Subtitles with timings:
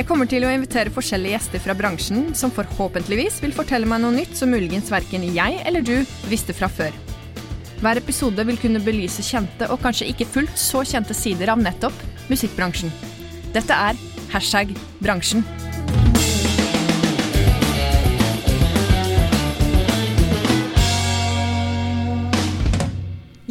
[0.00, 4.14] Jeg kommer til å invitere forskjellige gjester fra bransjen som forhåpentligvis vil fortelle meg noe
[4.14, 6.94] nytt som muligens verken jeg eller du visste fra før.
[7.82, 11.92] Hver episode vil kunne belyse kjente og kanskje ikke fullt så kjente sider av nettopp
[12.30, 12.88] musikkbransjen.
[13.52, 14.00] Dette er
[14.32, 14.72] hashtag
[15.04, 15.44] bransjen.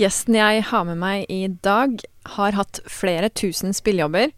[0.01, 2.01] Gjesten jeg har med meg i dag,
[2.39, 4.33] har hatt flere tusen spillejobber.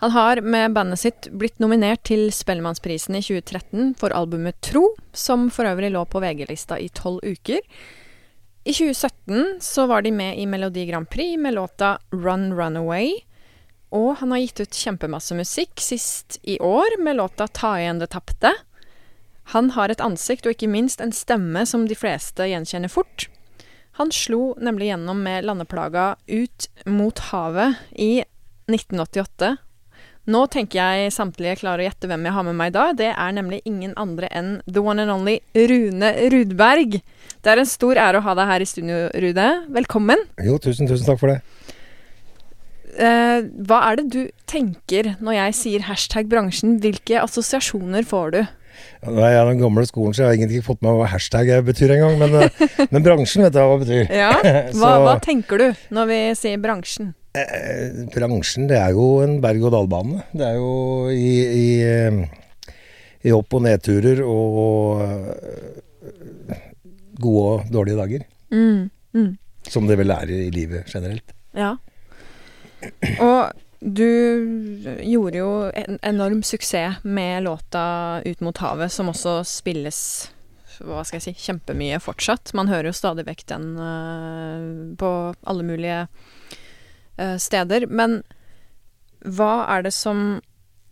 [0.00, 5.50] Han har med bandet sitt blitt nominert til Spellemannsprisen i 2013 for albumet Tro, som
[5.52, 7.60] for øvrig lå på VG-lista i tolv uker.
[8.64, 13.12] I 2017 så var de med i Melodi Grand Prix med låta Run Runaway.
[13.92, 18.14] Og han har gitt ut kjempemasse musikk, sist i år med låta Ta igjen det
[18.16, 18.56] tapte.
[19.52, 23.28] Han har et ansikt og ikke minst en stemme som de fleste gjenkjenner fort.
[24.00, 28.22] Han slo nemlig gjennom med landeplaga Ut mot havet i
[28.70, 29.58] 1988.
[30.28, 32.90] Nå tenker jeg samtlige klarer å gjette hvem jeg har med meg da.
[32.92, 36.98] Det er nemlig ingen andre enn the one and only Rune Rudberg.
[37.40, 39.48] Det er en stor ære å ha deg her i studio, Rude.
[39.72, 40.26] Velkommen.
[40.44, 41.40] Jo, tusen, tusen takk for det.
[43.00, 46.76] Eh, hva er det du tenker når jeg sier hashtag bransjen?
[46.82, 48.40] Hvilke assosiasjoner får du?
[49.00, 51.08] Ja, jeg er den gamle skolen, så jeg har egentlig ikke fått med meg hva
[51.14, 52.20] hashtag betyr engang.
[52.20, 54.12] Men, eh, men bransjen vet jeg hva det betyr.
[54.22, 54.34] Ja,
[54.80, 57.14] hva, hva tenker du når vi sier bransjen?
[57.30, 60.24] Eh, bransjen, det er jo en berg-og-dal-bane.
[60.34, 62.16] Det er jo i, i, eh,
[63.22, 66.64] i opp- og nedturer og eh,
[67.20, 68.26] gode og dårlige dager.
[68.50, 69.30] Mm, mm.
[69.70, 71.36] Som det vel er i livet generelt.
[71.54, 71.76] Ja.
[73.20, 74.08] Og du
[75.06, 80.30] gjorde jo en enorm suksess med låta 'Ut mot havet', som også spilles
[80.80, 82.54] hva skal jeg si, kjempemye fortsatt.
[82.56, 85.10] Man hører jo stadig vekk den uh, på
[85.44, 86.06] alle mulige
[87.40, 87.88] steder.
[87.90, 88.20] Men
[89.24, 90.40] hva er det som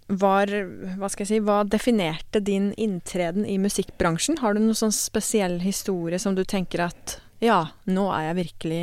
[0.09, 4.39] var Hva skal jeg si Hva definerte din inntreden i musikkbransjen?
[4.41, 8.78] Har du noen sånn spesiell historie som du tenker at ja, nå er jeg virkelig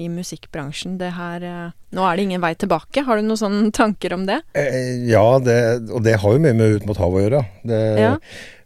[0.00, 0.94] i musikkbransjen.
[1.00, 3.02] Det her eh, Nå er det ingen vei tilbake.
[3.04, 4.38] Har du noen sånne tanker om det?
[4.56, 5.58] Eh, ja, det,
[5.92, 7.42] og det har jo mye med Ut mot havet å gjøre.
[7.68, 8.14] Det, Ja.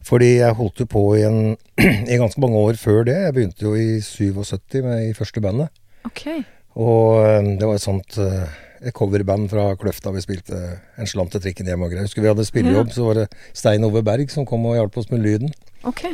[0.02, 1.56] Fordi jeg holdt jo på i, en,
[2.12, 3.18] i ganske mange år før det.
[3.26, 5.74] Jeg begynte jo i 77 med i første bandet.
[6.06, 6.24] Ok.
[6.80, 10.12] Og eh, det var et sånt eh, et coverband fra Kløfta.
[10.14, 10.58] Vi spilte
[10.98, 12.06] En slant til trikken hjem og greier.
[12.06, 15.10] Husker vi hadde spillejobb, så var det Stein Ove Berg som kom og hjalp oss
[15.12, 15.52] med lyden.
[15.86, 16.04] Ok.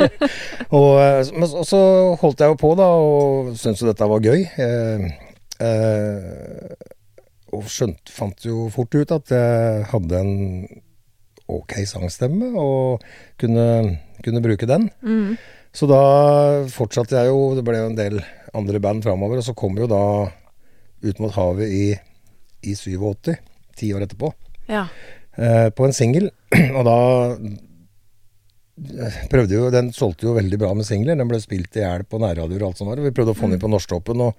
[0.76, 1.80] Og, eh, og så
[2.20, 4.44] holdt jeg jo på, da, og syntes jo dette var gøy.
[4.60, 5.06] Eh,
[5.66, 6.90] eh,
[7.50, 10.36] og skjønt, fant jo fort ut at jeg hadde en
[11.50, 13.02] ok sangstemme, og
[13.40, 13.64] kunne,
[14.22, 14.86] kunne bruke den.
[15.02, 15.32] Mm.
[15.72, 16.00] Så da
[16.72, 18.18] fortsatte jeg jo, det ble jo en del
[18.58, 20.02] andre band framover, og så kom jo da
[21.00, 21.84] Ut mot havet i,
[22.68, 23.30] i 87,
[23.80, 24.28] ti år etterpå,
[24.68, 24.82] Ja.
[25.38, 26.26] eh, på en singel.
[26.76, 26.96] Og da
[29.00, 31.16] eh, prøvde jo, Den solgte jo veldig bra med singler.
[31.16, 33.00] Den ble spilt i hjel på nærradioer og alt som var.
[33.00, 34.36] Vi prøvde å få den inn på Norsktoppen, og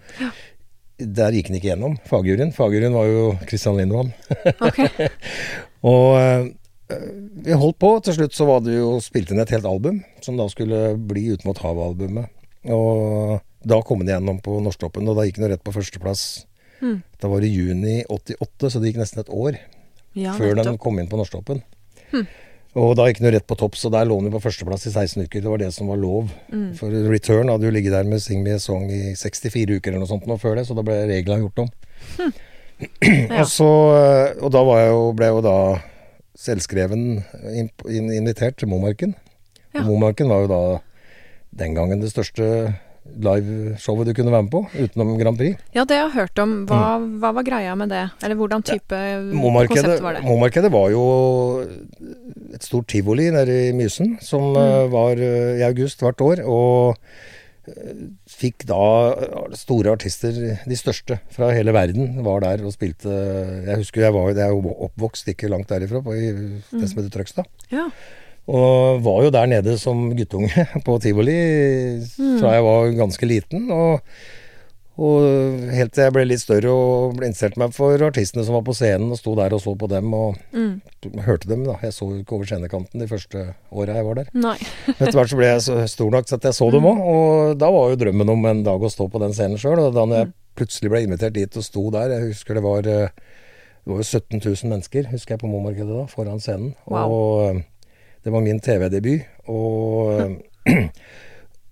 [1.02, 2.54] der gikk den ikke gjennom, fagjuryen.
[2.54, 4.12] Fagjuryen var jo Christian Lindvann.
[4.62, 5.10] Okay.
[5.90, 6.44] Og eh,
[7.46, 7.94] vi holdt på.
[8.06, 11.30] Til slutt så var det jo spilt inn et helt album, som da skulle bli
[11.34, 12.30] Ut mot havet-albumet.
[12.70, 16.46] Og da kom den gjennom på Norsktoppen, og da gikk den rett på førsteplass.
[16.82, 17.02] Mm.
[17.22, 19.60] Da var det juni 88, så det gikk nesten et år
[20.18, 21.62] Ja, før den kom inn på Norsktoppen.
[22.12, 22.26] Mm.
[22.82, 24.94] Og da gikk den rett på topp, så der lå den jo på førsteplass i
[24.94, 25.44] 16 uker.
[25.44, 26.32] Det var det som var lov.
[26.54, 26.70] Mm.
[26.80, 30.06] For Return hadde jo ligget der med Sing Me a Song i 64 uker eller
[30.06, 31.76] noe sånt nå før det, så da ble reglene gjort om.
[32.82, 33.44] Ja.
[33.44, 35.58] og, så, eh, og da var jeg jo, ble jeg jo da
[36.38, 37.24] selvskreven
[37.54, 39.16] in, in, invitert til Momarken.
[39.76, 39.84] Ja.
[39.88, 40.62] Momarken var jo da
[41.64, 42.48] den gangen det største
[43.22, 45.58] liveshowet du kunne være med på, utenom Grand Prix.
[45.76, 46.52] Ja, det har jeg hørt om.
[46.70, 48.04] Hva, hva var greia med det?
[48.24, 50.24] Eller hvordan type ja, konsept var det?
[50.24, 51.04] Momarkedet var jo
[52.54, 54.62] et stort tivoli nede i Mysen, som Mm.
[54.62, 56.44] eh, var eh, i august hvert år.
[56.46, 56.98] Og
[58.30, 58.82] fikk da
[59.58, 60.36] store artister,
[60.68, 64.56] de største fra hele verden, var der og spilte Jeg husker jeg var jeg er
[64.56, 67.50] jo oppvokst ikke langt derifra, på i det som heter Trøgstad.
[67.72, 67.88] Ja.
[68.52, 71.38] Og var jo der nede som guttunge på tivoli
[72.40, 73.70] fra jeg var ganske liten.
[73.72, 74.02] Og,
[75.00, 78.66] og helt til jeg ble litt større og ble interessert meg for artistene som var
[78.68, 80.14] på scenen, og sto der og så på dem.
[80.14, 80.82] Og, Mm.
[81.26, 81.78] hørte dem, da.
[81.82, 84.28] Jeg så ikke over scenekanten de første åra jeg var der.
[84.34, 84.58] Nei.
[85.00, 87.58] Etter hvert så ble jeg så stor nok så at jeg så dem òg, og
[87.58, 89.80] da var jo drømmen om en dag å stå på den scenen sjøl.
[89.80, 93.10] Og da jeg plutselig ble invitert dit og sto der, jeg husker det var eh,
[93.82, 96.76] det var jo 17 000 mennesker, husker jeg, på Momarkedet da, foran scenen.
[96.86, 97.10] Wow.
[97.16, 97.62] Og eh,
[98.24, 99.24] det var min TV-debut.
[99.50, 100.36] Og,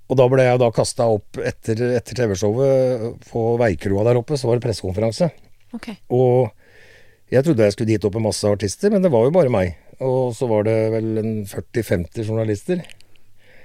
[0.10, 4.50] og da ble jeg da kasta opp etter, etter TV-showet på veikroa der oppe, så
[4.50, 5.30] var det pressekonferanse.
[5.78, 6.00] Okay.
[6.10, 6.50] Og
[7.30, 9.76] jeg trodde jeg skulle dit opp med masse artister, men det var jo bare meg.
[10.02, 12.82] Og så var det vel en 40-50 journalister.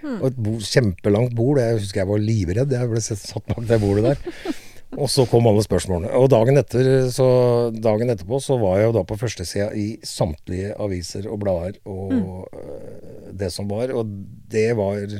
[0.04, 1.62] Og et bo, kjempelangt bord.
[1.62, 2.76] Jeg husker jeg var livredd.
[2.76, 4.54] Jeg ble satt bak det bordet der.
[5.00, 6.12] Og så kom alle spørsmålene.
[6.14, 7.26] Og dagen, etter, så,
[7.74, 12.12] dagen etterpå så var jeg jo da på førstesida i samtlige aviser og blader og
[12.12, 13.32] hmm.
[13.34, 13.90] det som var.
[13.90, 14.12] Og
[14.52, 15.16] det var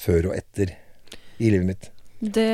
[0.00, 0.74] før og etter
[1.38, 1.90] i livet mitt.
[2.18, 2.50] Det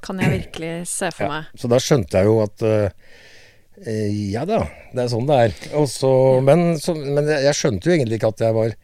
[0.00, 1.50] kan jeg virkelig se for meg.
[1.60, 2.94] Så da skjønte jeg jo at eh,
[4.32, 4.62] ja da,
[4.94, 5.54] det er sånn det er.
[5.80, 6.10] Også,
[6.44, 8.74] men, så, men jeg, skjønte jo egentlig ikke at jeg var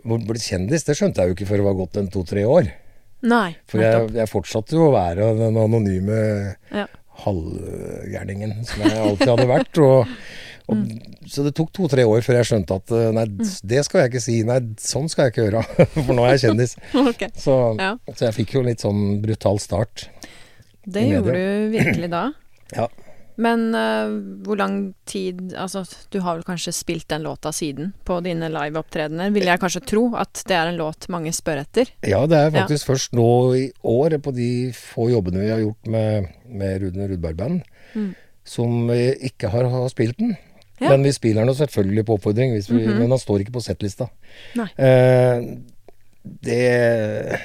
[0.00, 0.84] var blitt kjendis.
[0.86, 2.70] Det skjønte jeg jo ikke før det var gått en to-tre år.
[3.28, 3.50] Nei.
[3.68, 6.20] For jeg, jeg fortsatte jo å være den anonyme
[6.72, 6.86] Ja.
[7.24, 9.80] halvgærningen som jeg alltid hadde vært.
[9.84, 10.14] Og,
[10.70, 13.26] og, Så det tok to-tre år før jeg skjønte at eh, nei,
[13.72, 14.38] det skal jeg ikke si.
[14.48, 15.64] Nei, sånn skal jeg ikke gjøre.
[16.06, 16.76] For nå er jeg kjendis.
[17.10, 17.30] okay.
[17.38, 17.92] Så, Ja.
[18.14, 20.08] så jeg fikk jo litt sånn brutal start.
[20.86, 22.24] Det gjorde du virkelig da.
[22.70, 22.84] Ja.
[23.40, 24.10] Men uh,
[24.44, 24.74] hvor lang
[25.08, 25.80] tid Altså,
[26.12, 29.30] du har vel kanskje spilt den låta siden på dine liveopptredener?
[29.32, 31.88] Vil jeg kanskje tro at det er en låt mange spør etter?
[32.04, 33.26] Ja, det er faktisk først nå
[33.56, 37.62] i år, på de få jobbene vi har gjort med, med Rune Rudberg Band,
[37.96, 38.12] Mm.
[38.46, 40.36] som ikke har, har spilt den.
[40.80, 40.88] Ja.
[40.90, 42.98] Men vi spiller den selvfølgelig på oppfordring, hvis vi, -hmm.
[42.98, 44.08] men han står ikke på settlista.
[44.56, 45.42] Eh,
[46.24, 47.40] det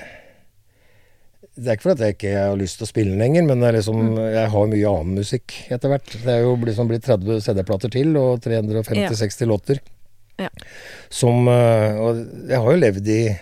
[1.56, 3.68] Det er ikke fordi jeg ikke har lyst til å spille den lenger, men det
[3.68, 4.18] er liksom, Mm.
[4.34, 6.10] jeg har mye annen musikk etter hvert.
[6.26, 9.80] Det er jo liksom blitt 30 CD-plater til, og 350-60 låter.
[10.38, 10.50] Ja.
[11.10, 12.18] Som eh, Og
[12.50, 13.40] jeg har jo levd i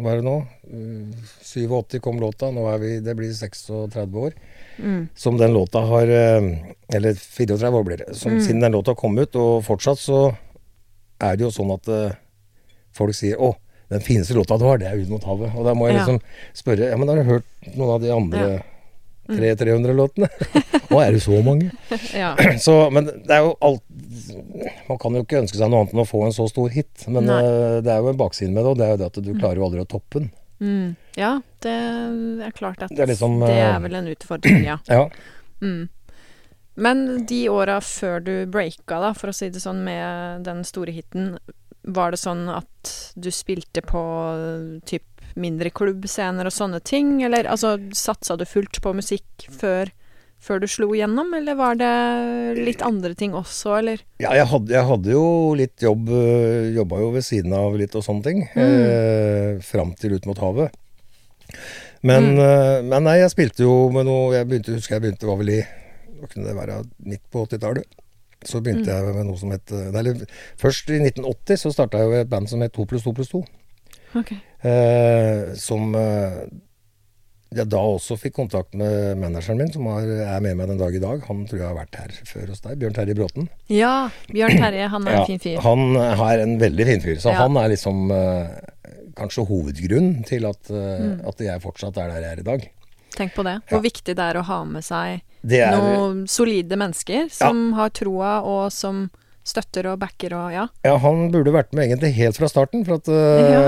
[0.00, 0.38] Hva er det nå?
[0.72, 1.12] Eh,
[1.44, 4.32] 87 kom låta, nå er vi Det blir 36 år.
[4.80, 5.08] Mm.
[5.14, 6.46] Som den låta har eh,
[6.94, 8.14] Eller 34 år blir det.
[8.16, 8.40] Som, Mm.
[8.46, 9.36] Siden den låta kom ut.
[9.36, 10.34] Og fortsatt så
[11.20, 12.16] er det jo sånn at eh,
[12.96, 13.54] folk sier 'Å,
[13.90, 15.54] den fineste låta du har, det er 'Ut mot havet'.
[15.56, 16.04] Og da må jeg Ja.
[16.06, 16.20] liksom
[16.54, 17.44] spørre Ja, men har du hørt
[17.76, 18.62] noen av de andre
[19.30, 19.38] Mm.
[19.38, 20.26] 300-300-låtene?
[20.90, 21.70] Å, er det så mange?
[22.14, 22.34] Ja.
[22.58, 23.82] Så, men det er jo alt
[24.88, 27.06] Man kan jo ikke ønske seg noe annet enn å få en så stor hit.
[27.06, 29.22] Men eh, det er jo en bakside med det, og det er jo det at
[29.22, 30.30] du klarer jo aldri å toppe den.
[30.60, 30.96] Mm.
[31.16, 31.72] ja, det
[32.44, 34.76] er klart at Det er liksom, det eh, er vel en utfordring, ja.
[34.92, 35.06] Ja.
[35.64, 35.88] Mm.
[36.80, 40.94] Men de åra før du breaka, da, for å si det sånn, med den store
[40.96, 41.34] hiten,
[41.82, 44.02] var det sånn at du spilte på
[44.88, 45.06] typ
[45.40, 49.92] mindre klubbscener og sånne ting, eller altså satsa du fullt på musikk før,
[50.40, 51.90] før du slo igjennom, eller var det
[52.64, 54.00] litt andre ting også, eller?
[54.22, 55.24] Ja, jeg hadde, jeg hadde jo
[55.58, 58.42] litt jobb, øh, jobba jo ved siden av litt og sånne ting.
[58.56, 60.72] Eh, fram til Ut mot havet.
[62.02, 62.38] Men, Mm.
[62.40, 65.50] øh, men nei, jeg spilte jo med noe Jeg begynte, husker jeg begynte, var vel
[65.50, 65.60] i
[66.20, 67.84] Hva kunne det være, midt på 80-tallet.
[68.44, 70.22] Så begynte jeg med noe som het øh, eller,
[70.56, 73.28] Først i 1980 så starta jeg jo et band som het 2 pluss 2 pluss
[73.34, 73.42] 2.
[74.16, 74.32] Ok.
[74.64, 76.40] Eh, som eh,
[77.54, 80.94] jeg da også fikk kontakt med manageren min, som er, er med meg den dag
[80.94, 81.22] i dag.
[81.26, 82.76] Han tror jeg har vært her før hos deg.
[82.78, 83.48] Bjørn Terje Bråten.
[83.72, 83.94] Ja,
[84.30, 85.58] Bjørn Terje, han er en fin fyr.
[85.64, 87.16] Han er en veldig fin fyr.
[87.22, 87.40] Så Ja.
[87.42, 88.52] han er liksom eh,
[89.18, 91.26] kanskje hovedgrunnen til at, eh, Mm.
[91.28, 92.70] at jeg fortsatt er der jeg er i dag.
[93.16, 93.56] Tenk på det.
[93.70, 93.80] Ja.
[93.82, 98.70] Viktig det er å ha med seg er, noen solide mennesker som har troa, og
[98.70, 99.10] som
[99.50, 100.64] støtter og backer og ja.
[100.86, 103.60] ja, han burde vært med egentlig helt fra starten, for at, ja.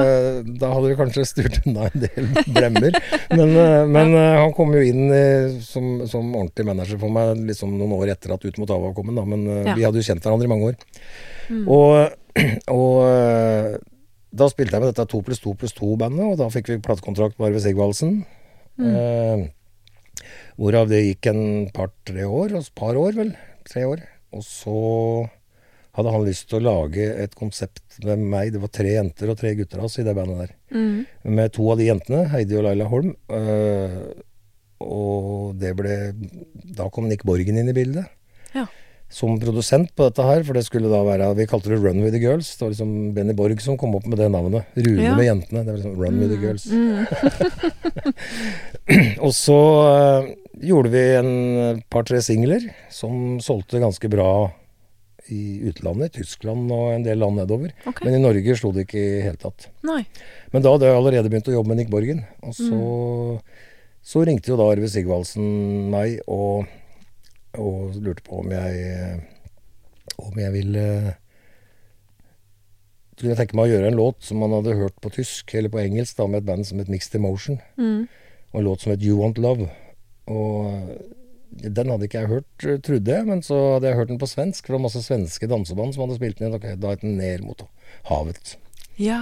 [0.63, 2.99] da hadde det kanskje styrt unna en del blemmer.
[3.35, 7.41] men eh, men eh, han kom jo inn eh, som, som ordentlig manager for meg
[7.49, 9.25] liksom noen år etter at Ut mot havet var kommet, da.
[9.29, 9.77] Men eh, Ja.
[9.79, 10.77] vi hadde jo kjent hverandre i mange år.
[11.53, 11.65] Mm.
[11.71, 12.15] Og,
[12.79, 13.73] og eh,
[14.33, 17.39] da spilte jeg med dette 2 pluss 2 pluss 2-bandet, og da fikk vi platekontrakt
[17.39, 18.23] med Arve Sigvaldsen.
[18.81, 18.89] Mm.
[18.89, 19.45] Eh,
[20.61, 23.35] hvorav det gikk en par-tre år, et par år vel,
[23.69, 24.05] tre år.
[24.33, 24.77] Og så
[25.97, 29.37] hadde han lyst til å lage et konsept med meg, det var tre jenter og
[29.41, 30.53] tre gutter av oss i det bandet der.
[30.73, 31.07] Mm.
[31.37, 33.15] Med to av de jentene, Heidi og Laila Holm.
[33.29, 33.99] eh,
[34.83, 35.97] og det ble
[36.75, 38.09] Da kom Nick Borgen inn i bildet.
[38.57, 38.65] Ja.
[39.13, 42.15] Som produsent på dette her, for det skulle da være Vi kalte det Run with
[42.17, 42.49] the Girls.
[42.57, 44.65] Det var liksom Benny Borg som kom opp med det navnet.
[44.75, 45.15] Rune Ja.
[45.15, 45.63] med jentene.
[45.63, 46.67] Det var liksom Run with the Girls.
[46.73, 47.07] Mm.
[49.27, 49.59] Og så
[49.93, 50.33] eh,
[50.67, 54.31] gjorde vi en par-tre singler som solgte ganske bra
[55.31, 57.75] i utlandet, Tyskland og en del land nedover.
[57.87, 58.07] Okay.
[58.09, 59.69] Men i Norge slo det ikke i hele tatt.
[59.87, 60.03] Nei.
[60.55, 62.25] Men da hadde jeg allerede begynt å jobbe med Nick Borgen.
[62.43, 62.81] Og så,
[64.03, 66.67] så ringte jo da Arve Sigvaldsen meg og,
[67.55, 69.29] og lurte på om jeg
[70.23, 70.87] om jeg ville
[73.23, 75.71] kunne jeg tenke meg å gjøre en låt som man hadde hørt på tysk, eller
[75.71, 77.61] på engelsk, da, med et band som het Mixed Emotion.
[77.79, 78.09] Mm.
[78.51, 79.69] Og en låt som het You Want Love.
[80.33, 81.22] Og
[81.61, 84.29] den hadde ikke jeg hørt, eh, trodde jeg, men så hadde jeg hørt den på
[84.31, 84.65] svensk.
[84.65, 87.45] For det var masse svenske danseband som hadde spilt den og Da het den Ned
[87.45, 87.65] mot
[88.09, 88.57] havet.
[89.01, 89.21] Ja.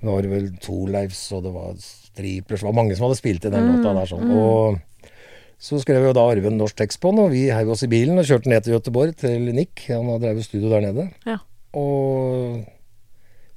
[0.00, 3.50] Det var vel Torleifs, og det var Striplers Det var mange som hadde spilt i
[3.50, 4.30] den Mm, låta der sånn.
[4.36, 5.10] Og
[5.58, 7.88] så skrev jo da Arve en norsk tekst på den, og vi heiv oss i
[7.88, 9.86] bilen og kjørte ned til Gøteborg, til Nick.
[9.88, 11.10] Han har drevet studio der nede.
[11.26, 11.38] Ja.
[11.74, 12.64] Og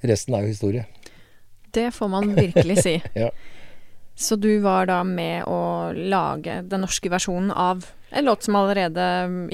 [0.04, 0.86] resten er jo historie.
[1.76, 2.96] Det får man virkelig si.
[3.16, 3.30] Ja.
[4.20, 5.60] Så du var da med å
[5.96, 9.06] lage den norske versjonen av en låt som allerede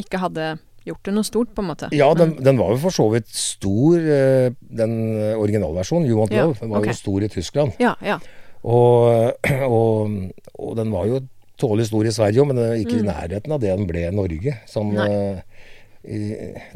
[0.01, 0.55] ikke hadde
[0.85, 1.89] gjort det noe stort, på en måte?
[1.93, 4.97] Ja, den, den var jo for så vidt stor, eh, den
[5.37, 6.59] originalversjonen, You Want Ja, Love.
[6.61, 6.93] Den var okay.
[6.93, 7.77] jo stor i Tyskland.
[7.81, 8.19] Ja, ja.
[8.65, 9.33] Og,
[9.77, 10.17] og,
[10.57, 11.21] og den var jo
[11.61, 13.05] tålelig stor i Sverige òg, men er ikke Mm.
[13.05, 14.57] i nærheten av det den ble i Norge.
[14.69, 15.41] Sånn, eh,
[16.05, 16.19] i,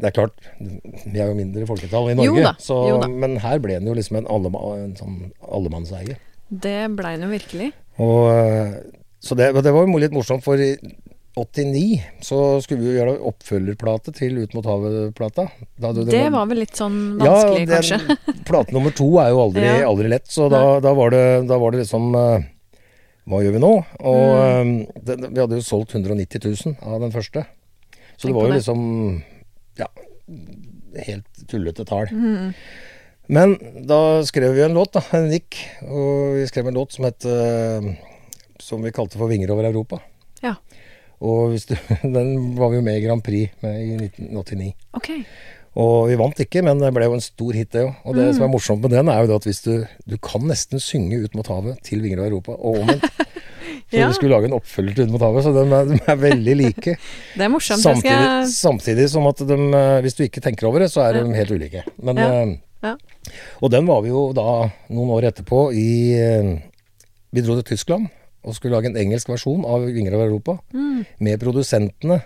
[0.00, 3.10] det er klart, vi er jo mindre folketall i Norge, Jo da, så, jo da.
[3.10, 6.16] men her ble den jo liksom en, allema, en sånn allemannseie.
[6.50, 7.70] Det blei han jo virkelig.
[8.02, 8.74] Og, eh,
[9.22, 10.72] så det, det var jo litt morsomt, for i
[11.38, 15.44] 89 så skulle vi jo gjøre oppfølgerplate til Ut mot havet-plata.
[15.78, 18.00] Det, Det var vel litt sånn vanskelig, ja, kanskje?
[18.02, 19.76] Ja, plate nummer to er jo aldri, Ja.
[19.88, 22.48] aldri lett, så da, da, var det, da var det liksom eh,
[23.30, 23.72] Hva gjør vi nå?
[24.00, 24.20] Og
[24.66, 24.74] Mm.
[24.90, 27.44] eh, det, vi hadde jo solgt 190 000 av den første.
[28.18, 29.22] Så det var jo liksom
[29.78, 29.86] Ja,
[31.06, 32.10] helt tullete tall.
[32.10, 32.54] Mm.
[33.30, 33.54] Men
[33.86, 35.02] da skrev vi en låt, da.
[35.16, 35.56] En Nick.
[35.86, 37.86] Og vi skrev en låt som het eh,
[38.60, 40.00] Som vi kalte for 'Vinger over Europa'.
[40.42, 40.56] Ja.
[41.20, 41.74] Og du,
[42.16, 44.72] den var vi jo med i Grand Prix med i 1989.
[44.96, 45.10] Ok.
[45.80, 47.94] Og vi vant ikke, men det ble jo en stor hit, det òg.
[48.04, 48.32] Og det Mm.
[48.34, 51.34] som er morsomt med den, er jo at hvis du Du kan nesten synge Ut
[51.34, 53.04] mot havet til Vinger over Europa, og omvendt.
[53.90, 54.06] Så Ja.
[54.08, 56.56] vi skulle lage en oppfølger til Ut mot havet, så de er, de er veldig
[56.56, 56.96] like.
[57.38, 57.82] Det er morsomt.
[57.82, 61.12] Samtidig, skal Samtidig, som at de eh, Hvis du ikke tenker over det, så er
[61.22, 61.84] de helt ulike.
[62.02, 62.44] Men Ja.
[62.82, 62.94] Ja.
[63.60, 66.54] Og den var vi jo da noen år etterpå i eh,
[67.30, 68.08] Vi dro til Tyskland
[68.40, 70.58] og skulle lage en engelsk versjon av Vinger av Europa.
[70.72, 71.04] mm.
[71.20, 72.22] Med produsentene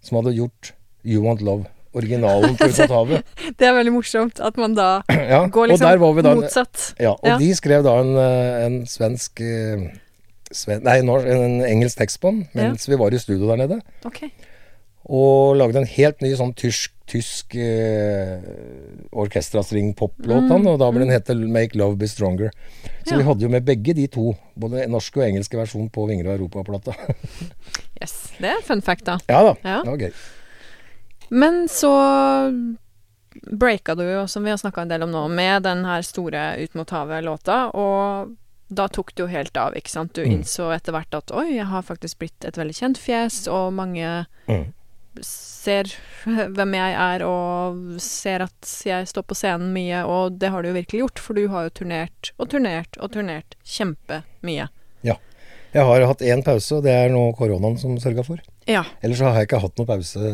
[0.00, 0.72] som hadde gjort
[1.04, 1.68] You Want Love.
[1.92, 3.24] Originalen på Ut.
[3.58, 5.02] Det er veldig morsomt at man da
[5.32, 6.94] Ja, går liksom da motsatt.
[7.00, 7.38] Ja, og Ja.
[7.38, 9.90] de skrev da en, eh, en svensk eh,
[10.52, 13.80] sven, Nei, en, en engelsk tekst på den mens vi var i studio der nede.
[14.06, 14.22] Ok.
[15.08, 18.40] Og lagde en helt ny sånn tysk, tysk eh,
[19.16, 20.44] orkestrastring-poplåt.
[20.50, 22.50] Mm, Og da ble den hete 'Make Love Be Stronger'.
[23.06, 23.16] Så Ja.
[23.18, 26.38] vi hadde jo med begge de to, både norsk og engelske versjon på Vinger og
[26.40, 26.92] Europa-plata.
[28.00, 28.32] Yes.
[28.40, 29.18] Det er fun fact, da.
[29.28, 29.82] ja da, Ja.
[29.82, 30.12] det var gøy.
[31.30, 31.90] Men så
[33.52, 36.56] breaka du jo, som vi har snakka en del om nå, med den her store
[36.62, 38.36] Ut mot havet-låta, og
[38.72, 40.12] da tok det jo helt av, ikke sant.
[40.14, 40.32] Du Mm.
[40.40, 44.26] innså etter hvert at oi, jeg har faktisk blitt et veldig kjent fjes, og mange
[44.48, 44.72] Mm.
[45.26, 45.90] Ser
[46.24, 50.70] hvem jeg er, og ser at jeg står på scenen mye, og det har du
[50.70, 54.68] jo virkelig gjort, for du har jo turnert og turnert og turnert kjempemye.
[55.70, 58.40] Jeg har hatt én pause, og det er nå koronaen som sørga for.
[58.66, 58.80] Ja.
[59.06, 60.30] Ellers har jeg ikke hatt noen pause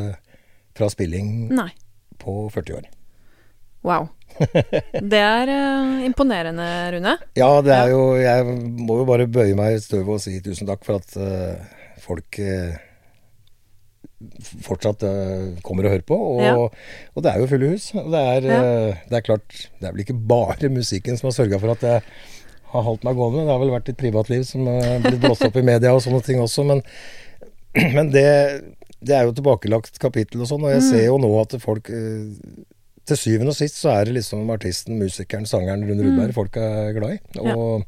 [0.79, 1.67] fra spilling Nei.
[2.17, 2.87] på 40 år.
[3.85, 4.07] Wow.
[5.13, 6.65] Det er uh, imponerende,
[6.97, 7.13] Rune.
[7.37, 7.93] Ja, det er Ja.
[7.93, 8.47] jo Jeg
[8.81, 11.61] må jo bare bøye meg i støvet og si tusen takk for at uh,
[12.01, 12.81] folk f-
[14.67, 16.17] fortsatt uh, kommer og hører på.
[16.17, 16.55] Og, Ja.
[16.57, 17.91] og det er jo fulle hus.
[17.95, 19.49] Og det er, eh, det er klart
[19.81, 22.03] Det er vel ikke bare musikken som har sørga for at jeg
[22.73, 23.45] har holdt meg gående.
[23.45, 26.23] Det har vel vært et privatliv som har blitt blåst opp i media og sånne
[26.25, 26.81] ting også, men,
[27.97, 28.25] men det,
[29.05, 30.89] det er jo tilbakelagt kapittel og sånn, og jeg Mm.
[30.91, 32.33] ser jo nå at folk uh,
[33.07, 36.93] til syvende og sist så er det liksom artisten, musikeren, sangeren Rune Rudberg folk er
[36.97, 37.21] glad i.
[37.39, 37.87] Og, Ja.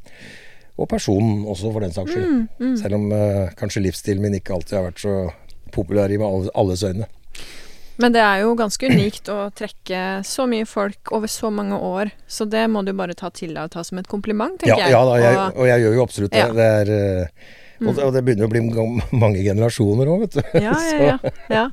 [0.79, 2.29] Og, personen også, for den saks skyld.
[2.31, 2.77] Mm, mm.
[2.79, 5.15] Selv om eh, kanskje livsstilen min ikke alltid har vært så
[5.75, 7.07] populær i alle, alles øyne.
[7.99, 12.13] Men det er jo ganske unikt å trekke så mye folk over så mange år,
[12.31, 14.85] så det må du bare ta til deg og ta som et kompliment, Ja, tenker
[14.85, 14.93] jeg.
[14.95, 16.39] ja da, jeg, Og- jeg gjør jo absolutt det.
[16.39, 16.53] Ja.
[16.53, 17.27] det er, eh,
[17.81, 17.95] og, Mm.
[17.97, 18.61] det og det begynner å bli
[19.19, 20.43] mange generasjoner òg, vet du.
[20.63, 21.67] ja, ja, ja, ja.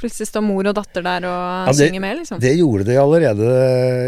[0.00, 2.40] Plutselig står mor og datter der og Ja, det- synger med, liksom.
[2.40, 3.48] Det gjorde de allerede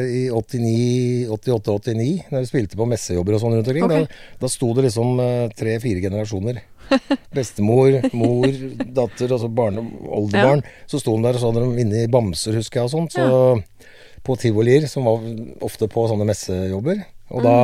[0.08, 3.84] i 88-89, når vi spilte på messejobber og sånn rundt omkring.
[3.84, 4.06] Okay.
[4.06, 6.62] Da, da sto det liksom eh, tre-fire generasjoner.
[7.37, 8.49] Bestemor, mor,
[8.92, 10.64] datter, altså barne, oldebarn.
[10.90, 13.12] Så sto de der, og så hadde de vunnet bamser, husker jeg, og sånt.
[13.16, 13.62] Så
[14.22, 15.22] på tivolier, som var
[15.64, 17.04] ofte på sånne messejobber.
[17.32, 17.56] Og da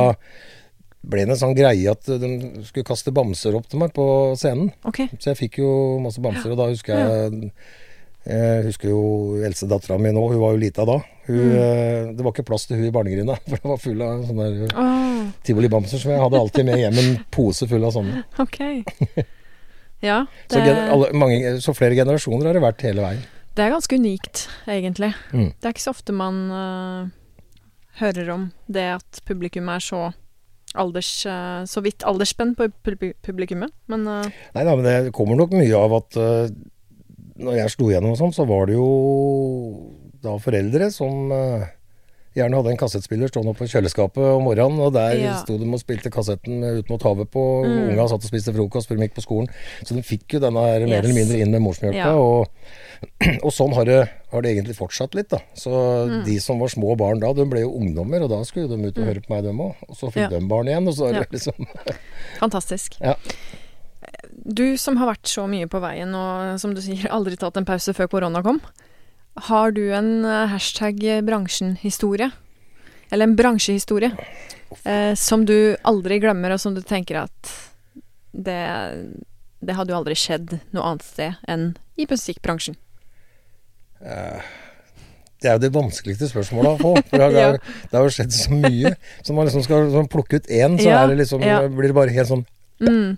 [1.09, 2.29] ble det en sånn greie at de
[2.67, 4.05] skulle kaste bamser opp til meg på
[4.39, 4.73] scenen.
[4.89, 5.07] Okay.
[5.17, 5.69] Så jeg fikk jo
[6.03, 7.53] masse bamser, og da husker jeg
[8.27, 9.01] Jeg husker jo
[9.47, 10.99] eldste dattera mi nå, hun var jo lita da.
[11.29, 12.13] Hun, mm.
[12.17, 14.77] Det var ikke plass til hun i barnegrinda, for det var full av sånne der
[14.83, 15.25] oh.
[15.47, 16.01] tivolibamser.
[16.01, 18.23] Så jeg hadde alltid med hjem en pose full av sånne.
[18.45, 18.63] ok.
[19.99, 23.23] Ja, Så, det, så, alle, mange, så flere generasjoner har det vært hele veien.
[23.51, 25.09] det er ganske unikt, egentlig.
[25.35, 25.49] Mm.
[25.51, 27.09] Det er ikke så ofte man uh,
[27.99, 30.05] hører om det at publikum er så
[30.77, 31.25] alders...
[31.25, 32.69] eh, så vidt aldersspenn på
[33.25, 33.73] publikummet.
[33.91, 34.27] Men uh...
[34.55, 36.51] Nei da, men det kommer nok mye av at eh,
[37.39, 38.87] når jeg slo gjennom og sånn, så var det jo
[40.21, 41.67] da foreldre som eh,
[42.35, 45.37] gjerne hadde en kassettspiller stående på kjøleskapet om morgenen, og der Ja.
[45.41, 47.43] sto de og spilte kassetten ut mot havet på.
[47.65, 47.89] Mm.
[47.95, 49.49] Unga satt og spiste frokost før de gikk på skolen.
[49.83, 51.05] Så de fikk jo denne her mer Yes.
[51.05, 51.95] eller mindre inn med morsmjølka.
[52.05, 52.13] Ja.
[52.15, 52.47] Og,
[53.45, 55.39] og sånn har det, har det egentlig fortsatt litt, da.
[55.55, 56.23] Så Mm.
[56.25, 58.97] de som var små barn da, de ble jo ungdommer, og da skulle de ut
[58.99, 59.75] og høre på meg, dem òg.
[59.89, 60.31] Og så fikk Mm.
[60.31, 60.39] Ja.
[60.39, 61.65] de barn igjen, og så er det liksom
[62.43, 62.99] fantastisk.
[63.01, 63.15] Ja.
[64.45, 67.65] Du som har vært så mye på veien og som du sier aldri tatt en
[67.67, 68.61] pause før korona kom.
[69.49, 72.29] Har du en eh, hashtag bransjen-historie?
[73.11, 74.11] Eller en bransjehistorie?
[74.85, 77.51] Eh, som du aldri glemmer, og som du tenker at
[78.31, 78.59] det,
[79.65, 82.77] det hadde jo aldri skjedd noe annet sted enn i musikkbransjen.
[85.39, 86.93] Det er jo det vanskeligste spørsmålet å få.
[87.09, 87.59] For det, har- det, har,
[87.91, 88.93] det har jo skjedd så mye.
[89.23, 91.61] Så man liksom skal sånn, plukke ut én, så Ja, det liksom, ja.
[91.71, 92.45] blir det bare helt sånn
[92.79, 93.17] Mm.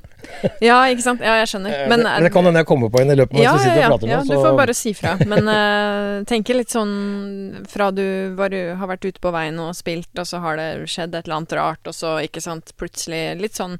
[0.61, 1.21] Ja, ikke sant?
[1.21, 1.73] Ja, jeg skjønner.
[1.89, 3.83] Men, Men, det, kan hende jeg kommer på en i løpet mens ja, vi sitter
[3.83, 5.15] og prater ja, du får bare si fra.
[5.21, 6.93] Men uh, tenke litt sånn
[7.69, 8.05] fra du
[8.37, 11.41] var, har vært ute på veien og spilt, og så har det skjedd et eller
[11.41, 13.77] annet rart, og så, ikke sant, plutselig litt sånn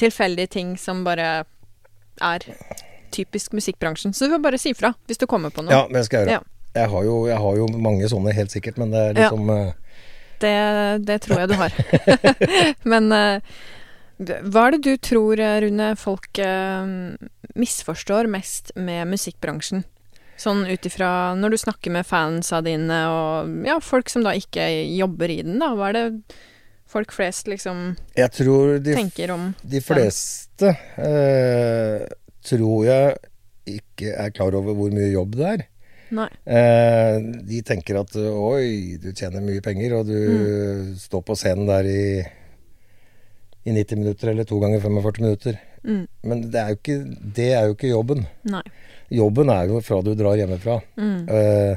[0.00, 1.44] tilfeldige ting som bare
[2.22, 2.48] er
[3.14, 4.14] typisk musikkbransjen.
[4.14, 5.74] Så du får bare si fra hvis du kommer på noe.
[5.74, 6.42] Ja, det skal jeg gjøre.
[6.42, 6.50] Ja.
[6.74, 9.72] Jeg, har jo, jeg har jo mange sånne, helt sikkert, men det er liksom ja.
[10.42, 10.56] Det,
[11.06, 11.76] det tror jeg du har.
[12.92, 13.54] Men eh,
[14.18, 16.86] hva er det du tror, eh, Rune, folk eh,
[17.58, 19.84] misforstår mest med musikkbransjen?
[20.36, 24.64] Sånn ut ifra når du snakker med fansa dine og ja, folk som da ikke
[24.98, 25.68] jobber i den, da.
[25.78, 26.34] Hva er det
[26.90, 32.02] folk flest liksom Jeg tror de, tenker om de fleste eh,
[32.44, 33.14] tror jeg
[33.78, 35.62] ikke er klar over hvor mye jobb det er.
[36.14, 37.16] Eh,
[37.48, 40.90] de tenker at oi, du tjener mye penger, og du Mm.
[41.00, 42.02] står på scenen der i,
[43.64, 45.58] i 90 minutter eller to ganger 45 minutter.
[45.84, 46.06] Mm.
[46.28, 46.98] Men det er, ikke,
[47.36, 48.24] det er jo ikke jobben.
[48.48, 48.62] Nei.
[49.14, 50.78] Jobben er jo fra du drar hjemmefra.
[51.00, 51.28] Mm.
[51.28, 51.76] Uh,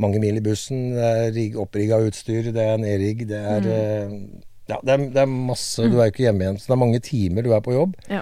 [0.00, 4.14] mange mil i bussen, det er opprigga utstyr, det er nedrigg, det er Mm.
[4.14, 6.58] uh, Ja, det er, det er masse Du er jo ikke hjemme igjen.
[6.60, 7.96] Så det er mange timer du er på jobb.
[8.08, 8.20] Ja.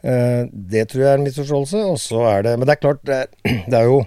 [0.00, 1.82] Uh, det tror jeg er en misforståelse.
[1.92, 3.26] Og så er det Men det er klart, det er,
[3.70, 3.98] det er jo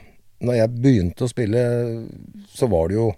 [0.44, 1.62] Når jeg begynte å spille,
[2.52, 3.12] så var det jo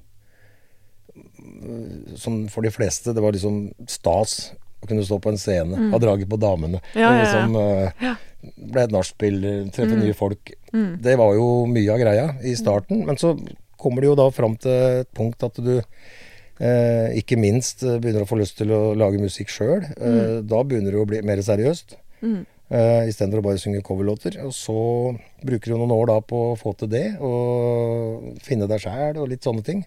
[1.39, 4.51] eh, Som for de fleste, det var liksom stas
[4.85, 6.79] å kunne stå på en scene, ha draget på damene.
[6.93, 7.01] Mm.
[7.01, 9.39] Ja, ja, liksom uh, Ble et nachspiel,
[9.73, 10.03] treffe Mm.
[10.05, 10.51] nye folk.
[10.71, 10.89] Mm.
[11.01, 12.99] Det var jo mye av greia i starten.
[13.07, 13.31] Men så
[13.81, 15.79] kommer det jo da fram til et punkt at du
[16.59, 19.81] eh, ikke minst eh, begynner å få lyst til å lage musikk sjøl.
[19.97, 21.97] Eh, da begynner det å bli mer seriøst.
[22.21, 22.43] Mm.
[22.65, 24.39] Uh, Istedenfor å bare synge coverlåter.
[24.45, 24.77] Og så
[25.45, 29.29] bruker du noen år da på å få til det, og finne deg sjæl og
[29.29, 29.83] litt sånne ting.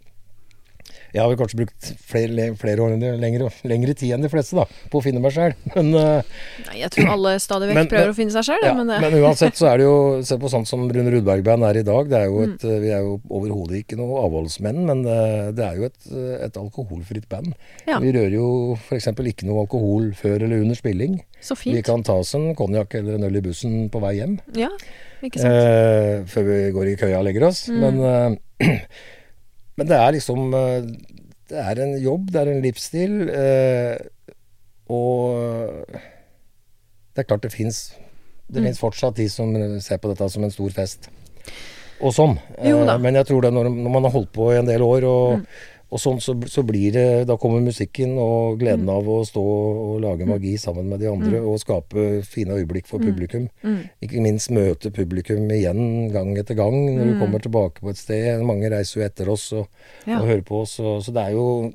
[1.14, 4.64] Jeg har vel kanskje brukt flere, flere år lengre, lengre tid enn de fleste da,
[4.92, 6.22] på å finne meg sjøl, Men, eh,
[6.66, 8.98] Nei, jeg tror alle stadig vekk prøver men- å finne seg sjøl, ja, men det
[9.04, 9.96] men uansett så er det jo
[10.28, 12.08] Se på sånt som Rune Rudberg-band er i dag.
[12.10, 12.80] Det er jo et, Mm.
[12.82, 15.18] Vi er jo overhodet ikke noe avholdsmenn, men det,
[15.56, 15.98] det er jo et,
[16.48, 17.54] et alkoholfritt band.
[17.86, 17.98] Ja.
[18.02, 19.06] Vi rører jo f.eks.
[19.12, 21.20] ikke noe alkohol før eller under spilling.
[21.40, 24.38] Så Vi kan ta oss en konjakk eller en øl i bussen på vei hjem.
[24.58, 24.68] Ja,
[25.22, 25.54] ikke sant.
[25.54, 27.64] Eh, før vi går i køya og legger oss.
[27.70, 27.78] Mm.
[27.80, 28.78] Men, eh,
[29.78, 30.88] men det er liksom eh,
[31.48, 33.12] Det er en jobb, det er en livsstil.
[33.32, 33.96] Eh,
[34.92, 35.86] og
[37.14, 37.94] det er klart det fins
[38.48, 38.66] Det Mm.
[38.70, 39.50] fins fortsatt de som
[39.84, 41.08] ser på dette som en stor fest.
[42.00, 42.38] Og sånn.
[42.56, 45.04] Eh, men jeg tror det når, når man har holdt på i en del år,
[45.04, 45.46] og, Mm.
[45.90, 48.90] Og sånn, så, så blir det Da kommer musikken og gleden Mm.
[48.92, 52.98] av å stå og lage magi sammen med de andre, og skape fine øyeblikk for
[53.00, 53.48] publikum.
[53.64, 53.78] Mm.
[54.04, 57.20] Ikke minst møte publikum igjen gang etter gang når du Mm.
[57.22, 58.42] kommer tilbake på et sted.
[58.44, 59.68] Mange reiser jo etter oss og,
[60.06, 60.20] Ja.
[60.20, 61.72] og hører på oss, og, så det er jo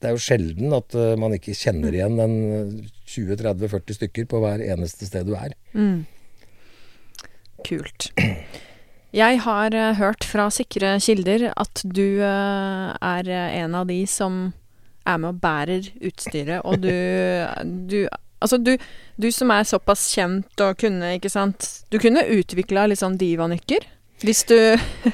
[0.00, 1.94] det er jo sjelden at eh, man ikke kjenner Mm.
[1.94, 5.54] igjen en 20-30-40 stykker på hver eneste sted du er.
[5.72, 6.04] Mm.
[7.64, 8.10] Kult.
[9.14, 14.48] Jeg har eh, hørt fra sikre kilder at du eh, er en av de som
[15.04, 16.90] er med og bærer utstyret, og du,
[17.90, 18.04] du
[18.44, 18.74] Altså, du,
[19.16, 23.86] du som er såpass kjent og kunne, ikke sant Du kunne utvikla litt sånn divanykker.
[24.20, 24.58] Hvis du,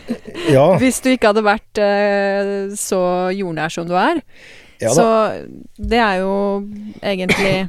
[0.57, 3.03] Ja, hvis du ikke hadde vært eh, så
[3.37, 4.19] jordnær som du er.
[4.83, 5.07] ja så
[5.77, 6.35] det er jo
[7.05, 7.69] egentlig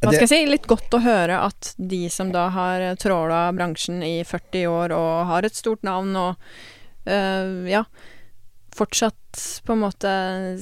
[0.00, 0.40] Hva skal jeg si?
[0.48, 5.26] Litt godt å høre at de som da har tråla bransjen i 40 år og
[5.28, 6.50] har et stort navn og
[7.10, 7.82] øh, ja,
[8.76, 10.12] fortsatt på en måte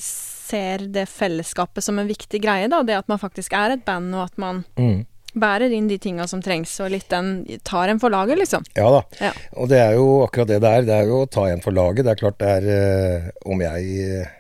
[0.03, 2.83] ser det fellesskapet som en viktig greie, da.
[2.83, 5.05] Det at man faktisk er et band, og at man Mm.
[5.39, 8.65] bærer inn de tinga som trengs, og litt den tar en for laget, liksom.
[8.75, 9.03] Ja da.
[9.21, 9.33] Ja.
[9.57, 10.83] Og det er jo akkurat det det er.
[10.89, 12.05] Det er jo å ta en for laget.
[12.07, 14.35] Det er klart det er eh, Om jeg eh,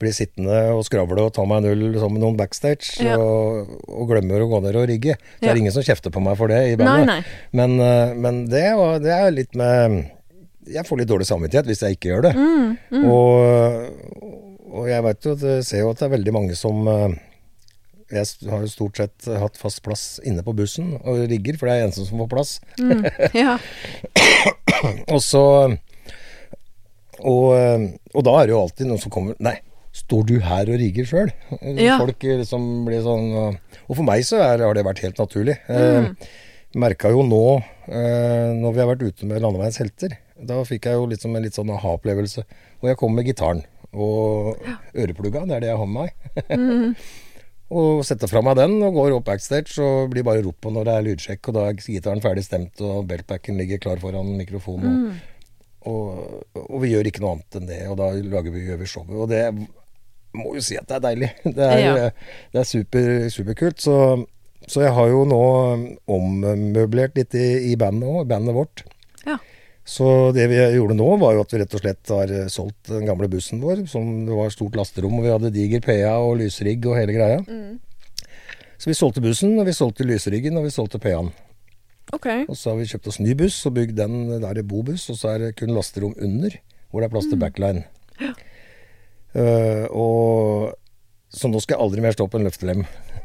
[0.00, 3.18] blir sittende og skravle og ta meg en øl sammen med noen backstage, Ja.
[3.20, 5.50] og, og glemmer å gå ned og rigge, så Ja.
[5.50, 7.24] er det ingen som kjefter på meg for det i bandet.
[7.52, 10.06] Men, eh, men det, var, det er litt med
[10.70, 12.34] Jeg får litt dårlig samvittighet hvis jeg ikke gjør det.
[12.36, 13.04] Mm, mm.
[13.10, 14.36] Og,
[14.70, 17.14] og jeg vet jo Det jeg ser jo at det er veldig mange som eh,
[18.12, 21.74] Jeg har jo stort sett hatt fast plass inne på bussen og rigger, for det
[21.74, 22.52] er jeg eneste som får plass.
[22.78, 23.04] Mm.
[23.38, 23.58] Ja.
[25.14, 25.44] Og så
[27.20, 27.82] og, eh,
[28.16, 29.58] og da er det jo alltid noen som kommer Nei,
[30.00, 31.32] står du her og rigger sjøl?
[31.78, 31.98] Ja.
[32.00, 35.20] Folk eh, liksom blir sånn Og, og for meg så er, har det vært helt
[35.20, 35.58] naturlig.
[35.68, 36.10] Mm.
[36.10, 36.30] Eh,
[36.80, 37.44] Merka jo nå,
[37.90, 41.42] eh, når vi har vært ute med Landeveiens helter, da fikk jeg jo liksom en
[41.42, 42.44] litt sånn aha-opplevelse.
[42.80, 44.60] Og jeg kom med gitaren og
[44.94, 46.54] øreplugga, det er det jeg har med meg.
[46.54, 46.94] Mm.
[47.80, 50.86] og setter fra meg den og går opp backstage og blir bare ropt på når
[50.86, 55.10] det er lydsjekk, og da er gitaren ferdig stemt og beltbacken ligger klar foran mikrofonen.
[55.10, 55.20] Mm.
[55.90, 58.90] og, og vi gjør ikke noe annet enn det, og da lager vi, gjør vi
[58.94, 59.14] showet.
[59.18, 59.42] Og det
[60.36, 61.30] må jo si at det er deilig.
[61.56, 62.10] Det er, Ja.
[62.52, 63.80] det er super, superkult.
[63.82, 63.96] Så,
[64.70, 65.40] så jeg har jo nå
[66.10, 68.84] ommøblert litt i, i bandet òg, bandet vårt.
[69.26, 69.38] Ja.
[69.90, 72.92] Så det vi gjorde nå, var jo at vi rett og slett har eh, solgt
[72.92, 73.84] den gamle bussen vår.
[73.90, 77.40] Som det var stort lasterom, og vi hadde diger PA og lysrigg og hele greia.
[77.48, 77.78] Mm.
[78.80, 81.32] Så vi solgte bussen, og vi solgte lysriggen, og vi solgte PA-en.
[82.14, 82.44] Okay.
[82.50, 85.18] Og så har vi kjøpt oss ny buss og bygd den der i bobuss, og
[85.20, 86.54] så er det kun lasterom under,
[86.90, 87.84] hvor det er plass til backline.
[88.20, 88.32] Eh,
[89.34, 90.74] og
[91.30, 92.80] Så nå skal jeg aldri mer stå på en løftelem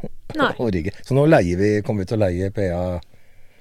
[0.62, 0.92] og rigge.
[1.02, 2.84] Så nå leier vi, kommer vi til å leie PA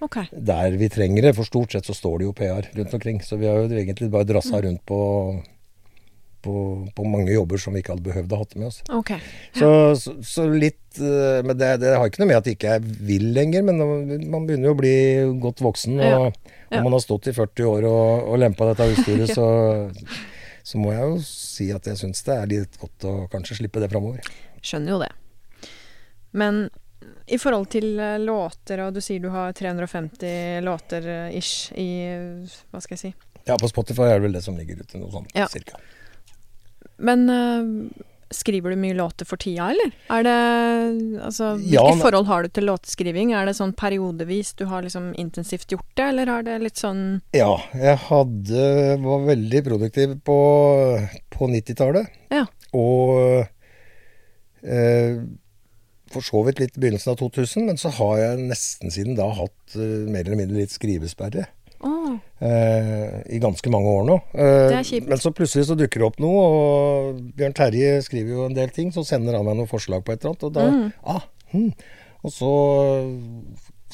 [0.04, 0.28] okay.
[0.32, 3.22] der vi trenger det, for stort sett så står det jo PA-er rundt omkring.
[3.24, 5.00] Så vi har jo egentlig bare drassa rundt på,
[6.44, 6.54] på,
[6.96, 8.82] på mange jobber som vi ikke hadde behøvd å ha med oss.
[9.00, 9.14] Ok.
[9.56, 9.70] Så,
[10.02, 12.76] så, så litt eh, Men det, det har ikke noe med at jeg ikke
[13.08, 13.80] vil lenger, men
[14.28, 14.96] man begynner jo å bli
[15.44, 15.96] godt voksen.
[16.00, 16.52] Og, Ja.
[16.72, 16.80] Ja.
[16.80, 19.44] og man har stått i 40 år og, og lempa dette utstyret, så,
[20.64, 23.82] så må jeg jo si at jeg syns det er litt godt å kanskje slippe
[23.82, 24.24] det framover.
[24.64, 25.10] Skjønner jo det.
[26.32, 26.64] Men
[27.28, 31.86] i forhold til eh, låter, og du sier du har 350 låter eh, ish i
[32.72, 33.12] Hva skal jeg si?
[33.44, 35.44] Ja, på Spotify er det vel det som ligger ute, noe sånt Ja.
[35.52, 35.76] cirka.
[36.96, 39.92] Men eh, skriver du mye låter for tida, eller?
[40.10, 40.34] Er det
[41.24, 43.32] Altså, Ja, men- forhold har du til låtskriving?
[43.34, 47.20] Er det sånn periodevis du har liksom intensivt gjort det, eller er det litt sånn
[47.32, 50.38] Ja, jeg hadde var veldig produktiv på,
[51.30, 52.06] på 90-tallet.
[52.30, 52.46] Ja.
[52.72, 53.46] Og
[54.62, 55.18] eh,
[56.14, 59.74] for så vidt litt begynnelsen av 2000, men så har jeg nesten siden da hatt
[59.76, 61.46] eh, mer eller mindre litt skrivesperre.
[61.84, 64.16] Eh, I ganske mange år nå.
[64.34, 65.08] Eh, Det er kjipt.
[65.08, 68.70] Men så plutselig så dukker det opp noe, og Bjørn Terje skriver jo en del
[68.74, 68.90] ting.
[68.92, 70.92] Så sender han meg noen forslag på et eller annet, og da Mm.
[71.04, 71.20] ah,
[71.52, 71.72] hm.
[72.24, 72.50] Og så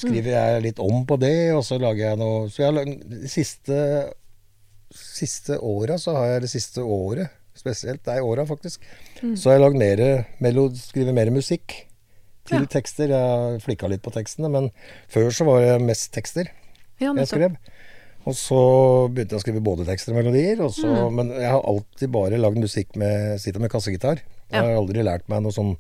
[0.01, 3.29] skriver jeg litt om på det, og så lager jeg noe Så jeg har de
[3.29, 3.77] siste
[4.91, 8.81] Siste åra så har jeg det siste året spesielt, er åra faktisk,
[9.23, 9.37] Mm.
[9.37, 11.87] så har jeg lagd mer melo, skriver mer musikk
[12.47, 12.65] til Ja.
[12.67, 13.07] tekster.
[13.09, 14.71] Jeg har flikka litt på tekstene, men
[15.09, 16.49] før så var det mest tekster
[17.01, 17.57] ja, jeg skrev.
[18.29, 18.59] Og så
[19.09, 20.61] begynte jeg å skrive både tekster og melodier.
[20.61, 21.15] Og så, Mm.
[21.17, 24.21] Men jeg har alltid bare lagd musikk med sitter med kassegitar.
[24.51, 24.63] Jeg Ja.
[24.63, 25.77] har aldri lært meg noe sånn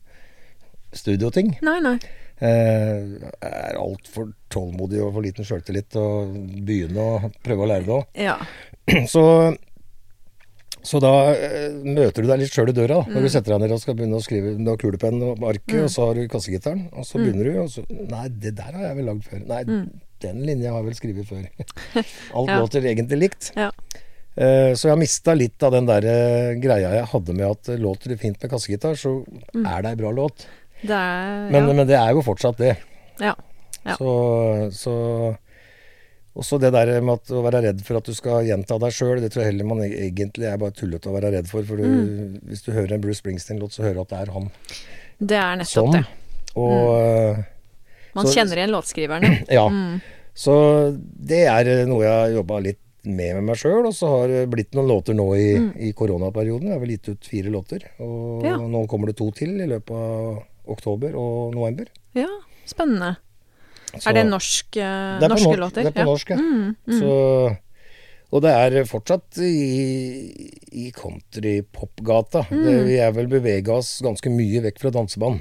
[0.92, 1.56] studioting.
[1.62, 1.98] Nei, nei.
[2.40, 7.68] Eh, Jeg er altfor tålmodig og for liten sjøltillit til å begynne å prøve å
[7.68, 8.06] lære det òg.
[8.14, 8.38] Ja.
[9.06, 9.54] Så,
[10.82, 13.22] så da eh, møter du deg litt sjøl i døra da, når Mm.
[13.22, 14.56] du setter deg ned og skal begynne å skrive.
[14.56, 16.88] Du har kulepenn og arket, og så har du kassegitaren.
[16.96, 17.24] Og så Mm.
[17.26, 19.46] begynner du, og så Nei, det der har jeg vel lagd før.
[19.46, 19.62] Nei,
[20.20, 21.44] den linja har jeg vel skrevet før.
[22.36, 22.58] Alt Ja.
[22.60, 23.50] låter egentlig likt.
[23.56, 23.70] Ja.
[24.36, 27.68] Eh, Så jeg har mista litt av den der eh, greia jeg hadde med at
[27.74, 29.20] eh, låter det fint med kassegitar, så
[29.54, 30.46] er det ei bra låt.
[30.80, 31.72] Det er Men, ja.
[31.74, 32.76] men det er jo fortsatt det.
[33.20, 33.34] ja.
[33.80, 33.94] Ja.
[33.96, 34.10] Så,
[34.76, 34.92] så
[36.36, 39.18] Også det der med at å være redd for at du skal gjenta deg sjøl,
[39.20, 41.64] det tror jeg heller man e- egentlig er bare tullete å være redd for.
[41.66, 42.36] For du, Mm.
[42.46, 44.50] hvis du hører en Bruce Springsteen-låt, så hører du at det er han.
[45.18, 45.96] Det er nettopp Sånn.
[45.96, 46.04] det.
[46.54, 47.42] Og eh,
[48.14, 49.30] Man Så- kjenner igjen låtskriverne.
[49.58, 49.66] ja.
[49.68, 50.00] Mm.
[50.34, 50.54] Så
[51.00, 53.86] det er eh, noe jeg har jobba litt med med meg sjøl.
[53.88, 55.48] Og så har det blitt noen låter nå i,
[55.88, 56.68] i koronaperioden.
[56.68, 57.86] Jeg har vel gitt ut fire låter.
[58.00, 58.46] Og Mm.
[58.50, 58.56] Ja.
[58.56, 61.86] nå kommer det to til i løpet av oktober og november.
[62.14, 62.28] Ja,
[62.68, 63.16] spennende.
[63.96, 65.82] Så- Er det norsk, eh, Det er norske norsk, låter?
[65.82, 66.10] Det er på ja.
[66.12, 66.36] norsk, ja.
[66.36, 67.00] Mm, mm.
[67.00, 67.56] Så,
[68.32, 72.44] og det er fortsatt i, i countrypopgata.
[72.50, 72.84] Mm.
[72.86, 75.40] Vi er vel bevega oss ganske mye vekk fra danseband.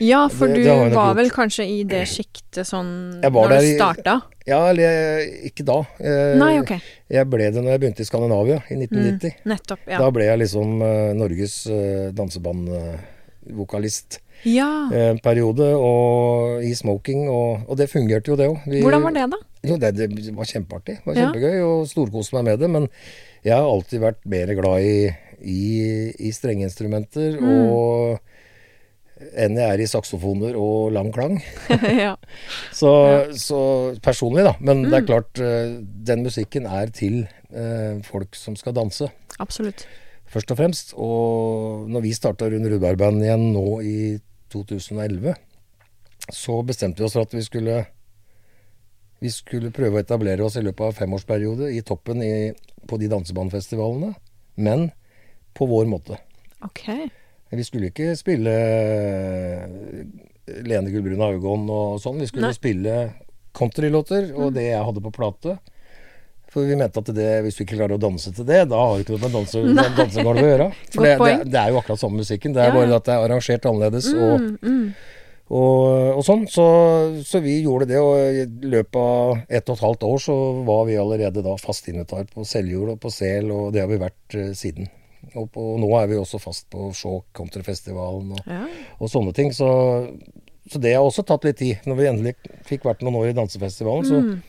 [0.00, 3.76] Ja, for Det- du det har var vel kanskje i det sjiktet sånn når du
[3.76, 4.20] starta?
[4.46, 5.84] Ja, eller ikke da.
[5.98, 6.72] Jeg, Nei, ok.
[7.08, 9.32] jeg ble det når jeg begynte i Skandinavia i 1990.
[9.48, 9.98] Nettopp, ja.
[10.02, 14.18] Da ble jeg liksom eh, Norges uh, dansebandvokalist.
[14.44, 14.90] Ja.
[14.92, 18.58] en periode, og i smoking, og, og det fungerte jo, det òg.
[18.82, 19.38] Hvordan var det, da?
[19.64, 20.98] Jo, det, det var kjempeartig.
[21.00, 22.68] Det var kjempegøy, og storkoste meg med det.
[22.74, 22.84] Men
[23.46, 25.08] jeg har alltid vært mer glad i,
[25.40, 27.48] i, i strengeinstrumenter Mm.
[27.72, 28.20] og
[29.32, 31.38] enn jeg er i saksofoner og lang klang.
[32.04, 32.14] ja.
[32.80, 32.90] Så,
[33.40, 33.58] så
[34.04, 34.54] personlig, da.
[34.60, 34.90] Men Mm.
[34.90, 35.78] det er klart, eh,
[36.10, 37.22] den musikken er til
[37.54, 39.08] eh, folk som skal danse,
[39.40, 39.86] Absolutt.
[40.26, 40.94] først og fremst.
[40.98, 43.96] Og når vi starta Rune Rudberg-band igjen nå i
[44.52, 45.34] 2011,
[46.32, 47.84] så bestemte vi oss for at vi skulle
[49.24, 52.52] vi skulle prøve å etablere oss i løpet av en femårsperiode i toppen i,
[52.86, 54.10] på de dansebandfestivalene,
[54.60, 54.90] men
[55.56, 56.18] på vår måte.
[56.66, 56.82] Ok.
[57.52, 59.68] Vi skulle ikke spille eh,
[60.64, 62.18] Lene Gullbrun Haugon og sånn.
[62.22, 62.56] Vi skulle Nei.
[62.56, 62.96] spille
[63.54, 64.54] countrylåter og Mm.
[64.54, 65.58] det jeg hadde på plate.
[66.50, 68.96] For vi mente at det, hvis vi ikke klarer å danse til det, da har
[68.96, 69.88] vi ikke noe med danse, Nei.
[69.96, 70.68] dansegulvet å gjøre.
[70.94, 72.52] For det, det, det er jo akkurat samme musikken.
[72.54, 74.94] Det er Ja, bare at det er arrangert annerledes og, Mm, mm.
[75.50, 76.44] og, og sånn.
[76.50, 76.66] Så,
[77.26, 80.84] så vi gjorde det, og i løpet av ett og et halvt år så var
[80.86, 84.38] vi allerede da fast invitar på Seljord og på Sel, og det har vi vært
[84.38, 84.86] eh, siden.
[85.34, 88.66] Og, på, nå er vi også fast på Skjåk Countryfestivalen og Ja.
[89.00, 89.52] og sånne ting.
[89.52, 89.66] Så,
[90.70, 91.76] så det har også tatt litt tid.
[91.86, 92.34] Når vi endelig
[92.68, 94.42] fikk vært noen år i dansefestivalen, så Mm.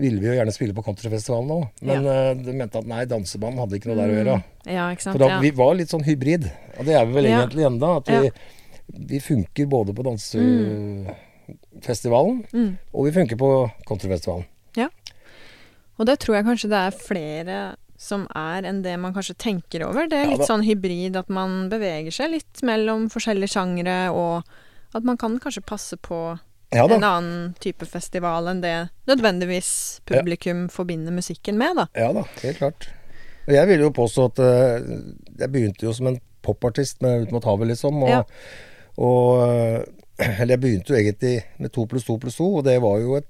[0.00, 1.68] ville vi jo gjerne spille på countryfestivalen òg.
[1.82, 4.42] Men eh, de mente at nei, danseband hadde ikke noe der å gjøre.
[4.66, 5.12] ja, ikke sant.
[5.16, 5.32] For da, Mm.
[5.36, 5.40] ja.
[5.40, 6.50] vi var litt sånn hybrid.
[6.78, 7.38] Og det er vi vel Ja.
[7.46, 7.96] egentlig enda.
[7.98, 8.30] At vi,
[9.06, 12.76] vi funker både på dansefestivalen, Mm.
[12.94, 14.44] og vi funker på countryfestivalen.
[16.00, 19.84] Og det tror jeg kanskje det er flere som er enn det man kanskje tenker
[19.84, 20.06] over.
[20.08, 25.04] Det er litt sånn hybrid at man beveger seg litt mellom forskjellige sjangre, og at
[25.06, 26.20] man kan kanskje passe på
[26.72, 28.72] Ja en annen type festival enn det
[29.10, 31.86] nødvendigvis publikum forbinder musikken med, da.
[31.98, 32.88] Ja da, helt klart.
[33.48, 34.98] Og jeg vil jo påstå at uh,
[35.40, 38.00] jeg begynte jo som en popartist med Ut mot havet, liksom.
[38.06, 38.22] Og, Ja.
[38.96, 39.82] og eh,
[40.40, 43.14] Eller jeg begynte jo egentlig med to pluss to pluss to, og det var jo
[43.16, 43.28] et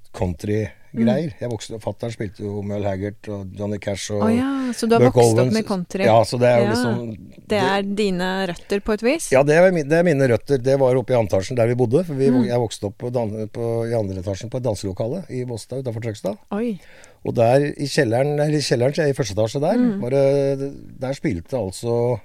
[0.91, 1.33] countrygreier.
[1.41, 4.87] Jeg vokste opp, Fatter'n spilte jo Mel Haggart og Johnny Cash og oh, ja, så
[4.89, 6.05] du har Buck vokst opp med country.
[6.05, 6.71] Ja, så det er jo Ja.
[6.71, 7.17] liksom
[7.51, 9.31] Det er dine røtter på et vis?
[9.33, 10.59] Ja, det er, det er mine røtter.
[10.63, 12.05] Det var oppe i andre der vi bodde.
[12.05, 12.45] For vi, Mm.
[12.47, 16.37] jeg vokste opp på, på, i andre etasjen på et danselokale i Båstad utafor Trøgstad.
[16.53, 16.79] Oi.
[17.25, 20.01] Og der i kjelleren, eller i kjelleren er i første etasje der, Mm.
[20.01, 22.21] var det, der spilte altså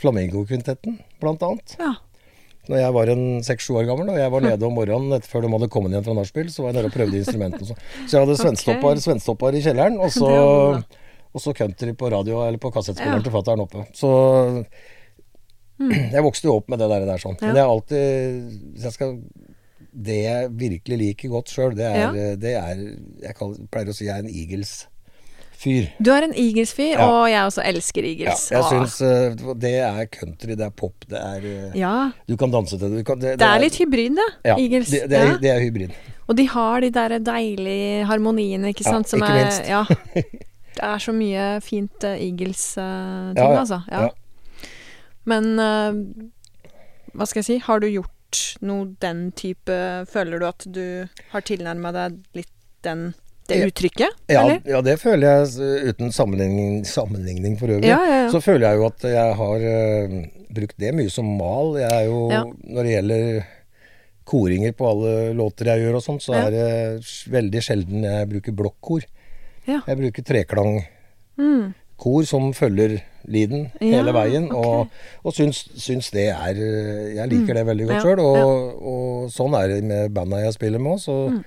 [0.00, 1.76] Flamingokvintetten, blant annet.
[1.78, 1.94] Ja.
[2.70, 5.42] Når jeg var en seks-sju år gammel, og jeg var nede om morgenen etter før
[5.42, 7.66] de hadde kommet igjen fra nachspiel, så var jeg nede og prøvde instrumentene.
[7.66, 7.80] sånn.
[8.06, 9.58] Så jeg hadde svensktoppar, Ok.
[9.58, 10.30] i kjelleren, og så,
[11.34, 13.26] og så country på radio, eller på kassettspilleren Ja.
[13.26, 13.84] til fatter'n oppe.
[13.98, 14.10] Så
[15.80, 17.38] jeg vokste jo opp med det der, der sånn.
[17.40, 19.14] Men det jeg alltid jeg skal,
[19.90, 22.76] Det jeg virkelig liker godt sjøl, det, er- det er
[23.24, 24.28] Jeg kaller, pleier å si jeg er en
[25.60, 25.90] Eagles-fyr.
[26.02, 27.06] Du er en Eagles-fyr, Ja.
[27.06, 30.94] og jeg også elsker Ja, jeg synes syns eh, det er country, det er pop,
[31.08, 32.10] det er eh, Ja.
[32.28, 32.98] Du kan danse til det.
[32.98, 34.28] Du kan, det, Det er litt hybrid, det.
[34.44, 34.88] ja, Eagles.
[34.90, 35.36] Det, det, er, ja.
[35.36, 35.90] det er hybrid.
[36.28, 39.08] Og de har de der deilige harmoniene, ikke sant.
[39.08, 39.68] som ikke er, minst.
[39.68, 39.84] Ja.
[40.70, 43.80] Det er så mye fint uh, Eagles-ting, Ja, ja, altså.
[43.90, 44.08] Ja.
[45.26, 45.98] Men eh,
[47.12, 49.74] hva skal jeg si, har du gjort noe den type
[50.08, 52.52] Føler du at du har tilnærma deg litt
[52.86, 53.10] den,
[53.50, 57.90] det uttrykket, Ja, ja, det føler jeg uten sammenligning, sammenligning for øvrig.
[57.90, 58.26] Ja, ja.
[58.32, 60.18] Så føler jeg jo at jeg har uh,
[60.50, 61.74] brukt det mye som mal.
[61.80, 62.20] Jeg er jo.
[62.30, 63.42] Når det gjelder
[64.30, 66.70] koringer på alle låter jeg gjør og sånn, så er det
[67.32, 69.06] veldig sjelden jeg bruker blokkor.
[69.66, 69.82] Ja.
[69.86, 70.88] Jeg bruker treklangkor
[71.40, 71.72] Mm.
[72.26, 74.56] som følger lyden hele veien, okay.
[74.60, 74.88] og,
[75.24, 78.04] og syns, syns det er eh, Jeg liker det veldig godt Mm.
[78.04, 81.44] Sjøl, og, og sånn er det med banda jeg spiller med òg.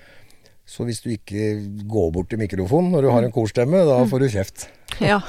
[0.66, 0.88] Så, Mm.
[0.88, 3.36] hvis du ikke går bort til mikrofonen når du har en Mm.
[3.36, 4.68] korstemme, da får du kjeft.
[5.02, 5.20] Ja.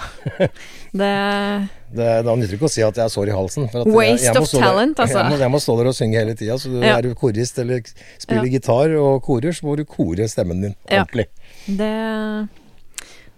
[0.92, 3.68] Det Det, da nytter det ikke å si at jeg har sår i halsen.
[3.70, 5.18] for at Waste må of stå der- talent, altså.
[5.22, 6.54] Jeg må, jeg må stå der og synge hele tida.
[6.58, 6.96] Så du, Ja.
[6.98, 7.80] er du korist eller
[8.18, 11.02] spiller gitar og korer, så må du kore stemmen din Ja.
[11.04, 11.26] ordentlig.
[11.66, 12.48] Det,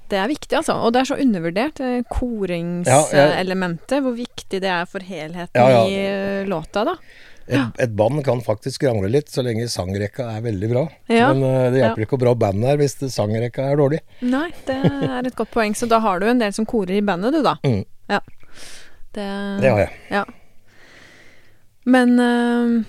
[0.09, 0.75] det er viktig, altså.
[0.83, 4.03] Og det er så undervurdert, Ja, jeg- koringselementet.
[4.03, 5.85] Hvor viktig det er for helheten Ja, ja.
[5.87, 5.95] i
[6.43, 6.97] eh, låta, da.
[7.49, 10.83] Et, et band kan faktisk skrangle litt så lenge sangrekka er veldig bra.
[11.13, 11.29] Ja.
[11.33, 12.07] Men uh, det hjelper Ja.
[12.09, 14.01] ikke hvor bra bandet er hvis sangrekka er dårlig.
[14.27, 15.77] Nei, det er et godt poeng.
[15.79, 17.55] Så da har du en del som korer i bandet, du, da.
[17.63, 17.85] Mm.
[18.11, 18.21] Ja.
[19.17, 19.29] Det,
[19.63, 19.93] Det har jeg.
[20.11, 20.25] Ja.
[21.87, 22.85] Men uh,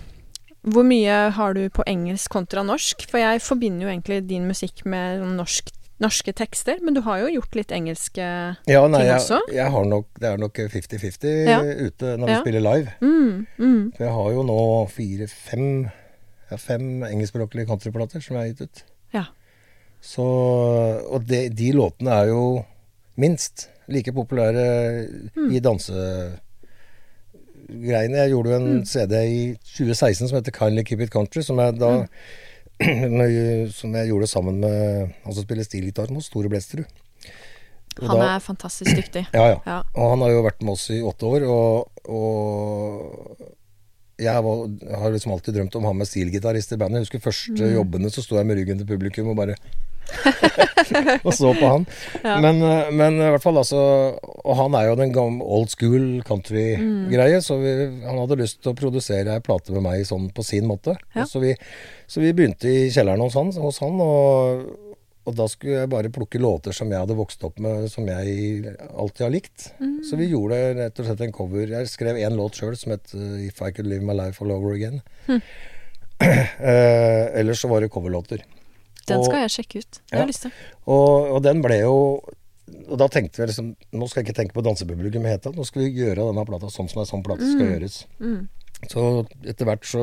[0.67, 3.05] hvor mye har du på engelsk kontra norsk?
[3.11, 7.19] For jeg forbinder jo egentlig din musikk med sånn norsk, norske tekster, men du har
[7.23, 8.21] jo gjort litt engelske
[8.69, 9.39] Ja, nei, Ting også?
[9.53, 11.59] jeg har nok, det er nok 50-50 Ja.
[11.61, 12.35] ute når Ja.
[12.35, 12.93] vi spiller live.
[13.01, 13.93] mm, mm.
[13.97, 15.91] For jeg har jo nå fire-fem
[16.51, 18.83] ja, fem engelskspråklige countryplater som jeg har gitt ut.
[19.13, 19.25] Ja.
[20.01, 22.65] Så, og de, de låtene er jo
[23.17, 25.51] minst like populære Mm.
[25.55, 26.39] i dansegreiene.
[27.69, 31.79] Jeg gjorde jo en CD i 2016 som heter Kindly Keep It Country, som jeg
[31.79, 32.07] da
[33.79, 36.85] Som jeg gjorde sammen med han som spiller stilgitar med oss, Tore Blesterud.
[37.97, 39.23] Og Han da- er fantastisk dyktig.
[39.37, 39.59] ja, ja.
[39.65, 39.79] Ja.
[39.97, 43.41] Og han har jo vært med oss i åtte år, og, og
[44.21, 44.61] jeg var,
[45.01, 47.01] har liksom alltid drømt om å ha med stilgitarist i bandet.
[47.01, 47.75] Jeg husker første Mm.
[47.79, 49.57] jobbene, så sto jeg med ryggen til publikum og bare
[51.27, 51.83] Og så på han.
[52.23, 52.37] Ja.
[52.39, 53.81] Men, eh, men i hvert fall, altså
[54.45, 57.73] Og han er jo den gamle old school country-greie, så vi,
[58.05, 60.95] han hadde lyst til å produsere ei plate med meg sånn på sin måte.
[61.13, 61.25] Ja.
[61.25, 61.51] Og Så, vi,
[62.07, 64.67] så vi begynte i kjelleren hos han, hos han og,
[65.27, 68.75] og da skulle jeg bare plukke låter som jeg hadde vokst opp med, som jeg
[68.95, 69.65] alltid har likt.
[70.07, 71.67] Så vi gjorde rett og slett en cover.
[71.67, 74.51] Jeg skrev én låt sjøl som het uh, 'If I Could Live My Life All
[74.55, 75.01] Over Again'.
[76.19, 78.41] Eh, ellers så var det coverlåter.
[79.07, 79.99] Den Og- skal jeg sjekke ut.
[80.11, 80.23] Har Ja.
[80.25, 80.51] jeg lyst til.
[80.87, 82.21] Og, og den ble jo
[82.89, 85.37] Og da tenkte vi liksom Nå skal jeg ikke tenke på dansepublikum i.
[85.55, 88.05] Nå skal vi gjøre denne plata sånn som en sånn plate skal gjøres.
[88.19, 88.47] Mm.
[88.89, 90.01] Så etter hvert så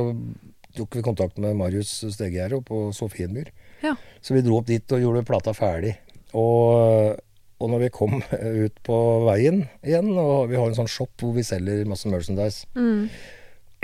[0.76, 3.50] tok vi kontakt med Marius Stegegjerde på Sofienmyr.
[3.84, 3.94] Ja.
[4.20, 5.94] Så vi dro opp dit og gjorde plata ferdig.
[6.34, 7.14] Og,
[7.62, 8.18] og når vi kom
[8.64, 12.68] ut på veien igjen, og vi har en sånn shop hvor vi selger masse merchandise
[12.74, 13.08] Mm.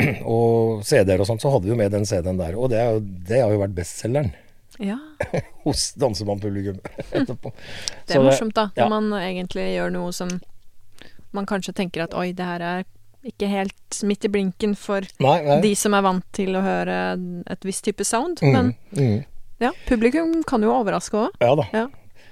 [0.24, 2.54] og CD-er og sånt, så hadde vi jo med den CD-en der.
[2.56, 4.30] Og det, er jo, det har jo vært bestselgeren
[4.80, 4.96] ja.
[5.66, 6.78] hos dansebandpublikum
[7.20, 7.52] etterpå.
[8.08, 8.70] Det er morsomt, da.
[8.76, 8.86] ja.
[8.86, 10.32] Når man egentlig gjør noe som
[11.36, 12.88] man kanskje tenker at oi, det her er
[13.26, 15.58] ikke helt midt i blinken for Nei, nei.
[15.64, 16.96] de som er vant til å høre
[17.50, 18.40] et visst type sound.
[18.42, 19.18] Mm, Men mm.
[19.60, 21.36] ja, publikum kan jo overraske òg.
[21.42, 21.66] Ja da.
[21.74, 21.86] Ja.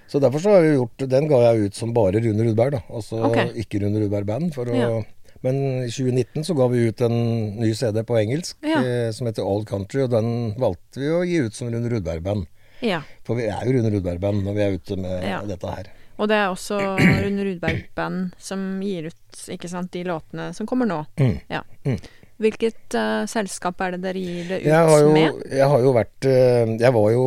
[0.09, 2.81] Så derfor så har vi gjort Den ga jeg ut som bare Rune Rudberg, da.
[2.89, 3.51] Altså okay.
[3.61, 4.55] ikke Rune Rudberg Band.
[4.57, 4.91] For å, Ja.
[5.45, 7.19] Men i 2019 så ga vi ut en
[7.61, 8.81] ny CD på engelsk Ja.
[8.83, 12.25] eh, som heter Old Country, og den valgte vi å gi ut som Rune Rudberg
[12.25, 12.49] Band.
[12.83, 13.01] Ja.
[13.27, 15.41] For vi er jo Rune Rudberg Band når vi er ute med Ja.
[15.47, 15.91] dette her.
[16.19, 20.87] Og det er også Rune Rudberg-band som gir ut ikke sant, de låtene som kommer
[20.91, 21.05] nå.
[21.21, 21.37] Mm.
[21.51, 21.61] Ja.
[21.87, 21.99] Mm.
[22.39, 25.41] Hvilket uh, selskap er det dere gir det ut Jeg har, jo, med?
[25.51, 27.25] jeg har jo vært uh, Jeg var jo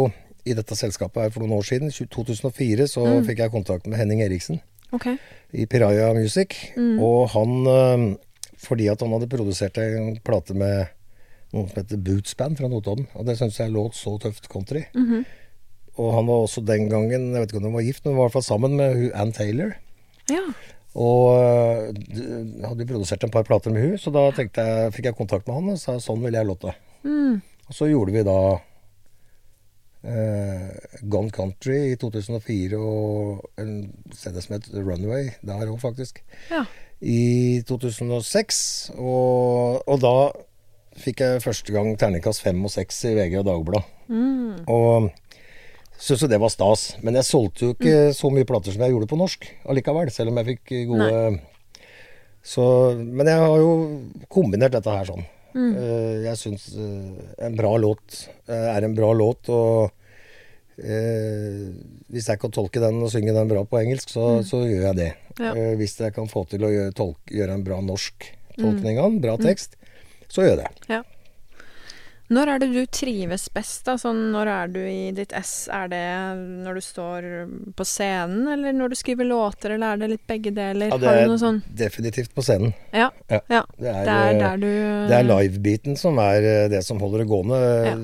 [0.47, 1.91] i dette selskapet her for noen år siden.
[1.91, 3.25] I 2004 så Mm.
[3.27, 4.61] fikk jeg kontakt med Henning Eriksen.
[4.91, 5.17] okay.
[5.53, 6.55] i Piraya Music.
[6.77, 6.99] Mm.
[7.03, 8.15] Og han uh,
[8.57, 10.87] Fordi at han hadde produsert en plate med
[11.53, 13.07] noe som heter Boots Band fra Notodden.
[13.15, 14.83] Og det syns jeg låt så tøft country.
[14.95, 15.25] Mhm.
[15.99, 18.23] Og han var også den gangen Jeg vet ikke om de var gift, men var
[18.23, 19.73] i hvert fall sammen med Ann Taylor.
[20.31, 20.43] Ja.
[20.91, 25.17] Og øh, hadde produsert en par plater med hun, så da tenkte jeg, fikk jeg
[25.19, 26.73] kontakt med han og sa sånn vil jeg låte.
[27.07, 27.39] Mm.
[27.69, 28.39] Og så gjorde vi da
[30.03, 30.67] eh,
[31.07, 33.75] Gone Country i 2004 og en
[34.11, 36.23] CD som het Runway der òg, faktisk.
[36.51, 36.65] Ja.
[37.01, 38.91] I 2006.
[38.97, 40.15] Og, og da
[41.01, 43.85] fikk jeg første gang terningkast fem og seks i VG og Dagbladet.
[44.11, 44.67] Mm.
[44.67, 45.11] Og
[46.01, 46.87] syntes jo det var stas.
[47.05, 50.33] Men jeg solgte jo ikke så mye plater som jeg gjorde på norsk allikevel, selv
[50.33, 51.13] om jeg fikk gode
[52.41, 52.63] så,
[52.97, 53.73] Men jeg har jo
[54.33, 55.25] kombinert dette her sånn.
[55.53, 55.71] Mm.
[55.75, 59.97] Eh, jeg syns eh, en bra låt eh, er en bra låt, og
[60.81, 64.97] hvis jeg kan tolke den og synge den bra på engelsk, så, så gjør jeg
[64.97, 65.09] det.
[65.37, 65.51] Ja.
[65.77, 69.19] Hvis jeg kan få til å gjøre, tolke, gjøre en bra norsk tolkning av den,
[69.21, 69.75] bra tekst,
[70.31, 70.95] så gjør jeg det.
[70.95, 71.03] Ja.
[72.31, 73.97] Når er det du trives best, da?
[73.99, 75.67] Sånn, når er du i ditt ess?
[75.67, 76.01] Er det
[76.63, 77.25] når du står
[77.75, 80.93] på scenen, eller når du skriver låter, eller er det litt begge deler?
[80.93, 82.71] Ja, det Har er sånn definitivt på scenen.
[82.95, 83.09] Ja.
[83.27, 83.41] Ja.
[83.51, 83.63] ja.
[83.75, 84.69] Det er, Det er eh, der du
[85.11, 87.59] det er live-biten som er eh, det som holder det gående.
[87.89, 87.97] Ja.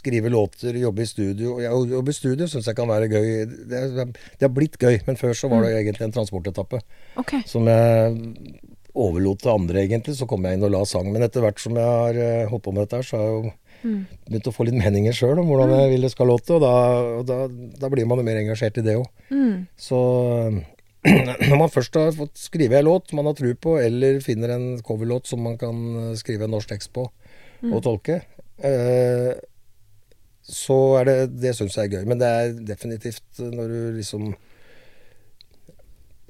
[0.00, 1.56] Skrive låter, jobbe i studio.
[1.60, 3.30] Jobbe i studio syns jeg kan være gøy.
[3.68, 3.80] Det,
[4.14, 5.66] det har blitt gøy, men før så var Mm.
[5.66, 6.78] det egentlig en transportetappe.
[7.18, 7.42] Okay.
[7.46, 8.14] som jeg
[8.94, 10.16] overlot til andre, egentlig.
[10.18, 11.10] Så kom jeg inn og la sang.
[11.12, 13.40] Men etter hvert som jeg har eh, holdt på med dette her, så har jeg
[13.44, 14.02] jo Mm.
[14.28, 16.52] begynt å få litt meninger sjøl om hvordan jeg vil det skal låte.
[16.52, 16.72] Og da,
[17.16, 17.36] og da,
[17.80, 19.06] da blir man jo mer engasjert i det òg.
[19.32, 19.62] Mm.
[19.80, 19.96] Så
[21.48, 24.66] når man først har fått skrive en låt man har tro på, eller finner en
[24.84, 27.08] coverlåt som man kan eh, skrive en norsk tekst på
[27.60, 27.74] Mm.
[27.76, 28.14] og tolke,
[28.64, 29.34] eh,
[30.42, 32.06] så er det Det syns jeg er gøy.
[32.08, 34.30] Men det er definitivt når du liksom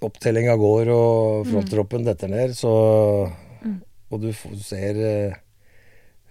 [0.02, 2.72] Opptellinga går, og fronttroppen detter ned, så
[3.60, 3.74] Mm.
[4.10, 4.30] Og du
[4.64, 5.34] ser eh,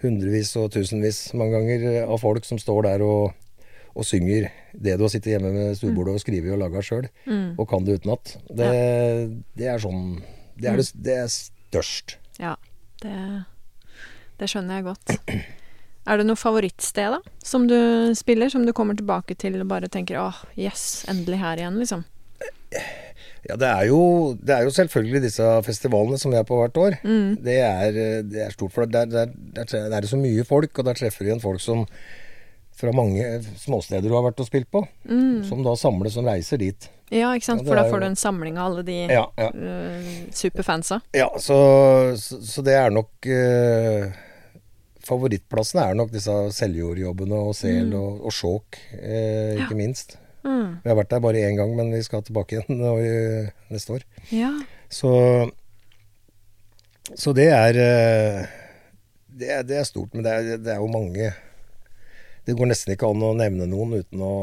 [0.02, 3.36] hundrevis og tusenvis mange ganger eh, av folk som står der og,
[3.94, 7.54] og synger det du har sittet hjemme med stuebordet og skrevet og laga sjøl, Mm.
[7.60, 8.34] og kan det utenat.
[8.50, 8.72] Det,
[9.56, 10.24] det er sånn
[10.58, 12.17] Det er, det, det er størst.
[12.42, 12.56] Ja.
[13.00, 13.13] Det,
[14.42, 15.13] det skjønner jeg godt.
[16.10, 17.20] Er det noe favorittsted, da?
[17.46, 17.78] Som du
[18.17, 22.04] spiller, som du kommer tilbake til og bare tenker åh, yes, endelig her igjen, liksom?
[23.48, 24.00] Ja, det er, jo,
[24.35, 26.98] det er jo selvfølgelig disse festivalene som vi er på hvert år.
[27.04, 27.37] Mm.
[27.46, 30.73] Det, er, det er stort, for der, der, der, der er det så mye folk,
[30.75, 31.85] og der treffer du igjen folk som
[32.79, 33.25] fra mange
[33.60, 34.83] småsteder du har vært og spilt på.
[35.10, 35.44] Mm.
[35.48, 37.65] Som da samles som reiser dit Ja, ikke sant.
[37.65, 39.50] Ja, For da får du en samling av alle de Ja, ja.
[39.52, 41.02] Uh, superfansa.
[41.15, 41.60] ja så,
[42.19, 44.08] så, så det er nok uh,
[45.10, 50.19] Favorittplassene er nok disse Seljordjobbene og Sel og, og Skjåk, uh, ikke minst.
[50.44, 50.79] Mm.
[50.83, 53.12] Vi har vært der bare én gang, men vi skal tilbake igjen nå i,
[53.73, 54.06] neste år.
[54.33, 54.54] Ja.
[54.90, 55.12] Så,
[57.13, 58.50] så det er eh,
[59.40, 61.29] det det er stort, men det er, det er jo mange
[62.48, 64.33] Det går nesten ikke an å nevne noen uten å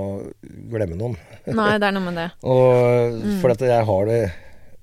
[0.70, 1.16] glemme noen.
[1.48, 2.28] Nei, det er noe med det.
[2.52, 4.20] Og For at jeg har det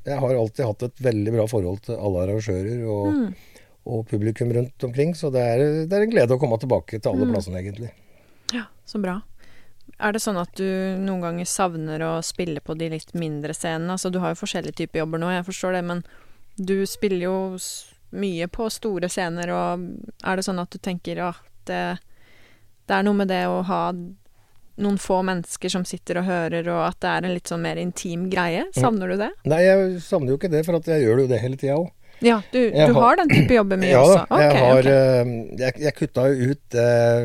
[0.04, 3.22] Jeg har alltid hatt et veldig bra forhold til alle arrangører og,
[3.88, 7.14] og publikum rundt omkring, så det er, det er en glede å komme tilbake til
[7.14, 7.94] alle plassene, egentlig.
[8.52, 9.22] Ja, så bra.
[10.00, 10.66] Er det sånn at du
[11.00, 13.96] noen ganger savner å spille på de litt mindre scenene?
[13.96, 16.04] Altså, du har jo forskjellige typer jobber nå, jeg forstår det, men
[16.58, 17.38] du spiller jo
[18.14, 19.86] mye på store scener, og
[20.24, 21.84] er det sånn at du tenker at det,
[22.90, 26.82] det er noe med det å ha noen få mennesker som sitter og hører, og
[26.88, 28.66] at det er en litt sånn mer intim greie?
[28.78, 29.32] Savner du det?
[29.50, 31.92] Nei, jeg savner jo ikke det, for at jeg gjør jo det hele tida òg.
[32.24, 34.26] Ja, du, du har- den type jobber mye Ja også?
[34.30, 34.40] da.
[34.42, 34.86] Jeg har ok.
[34.86, 37.24] eh, Jeg, jeg kutta jo ut eh,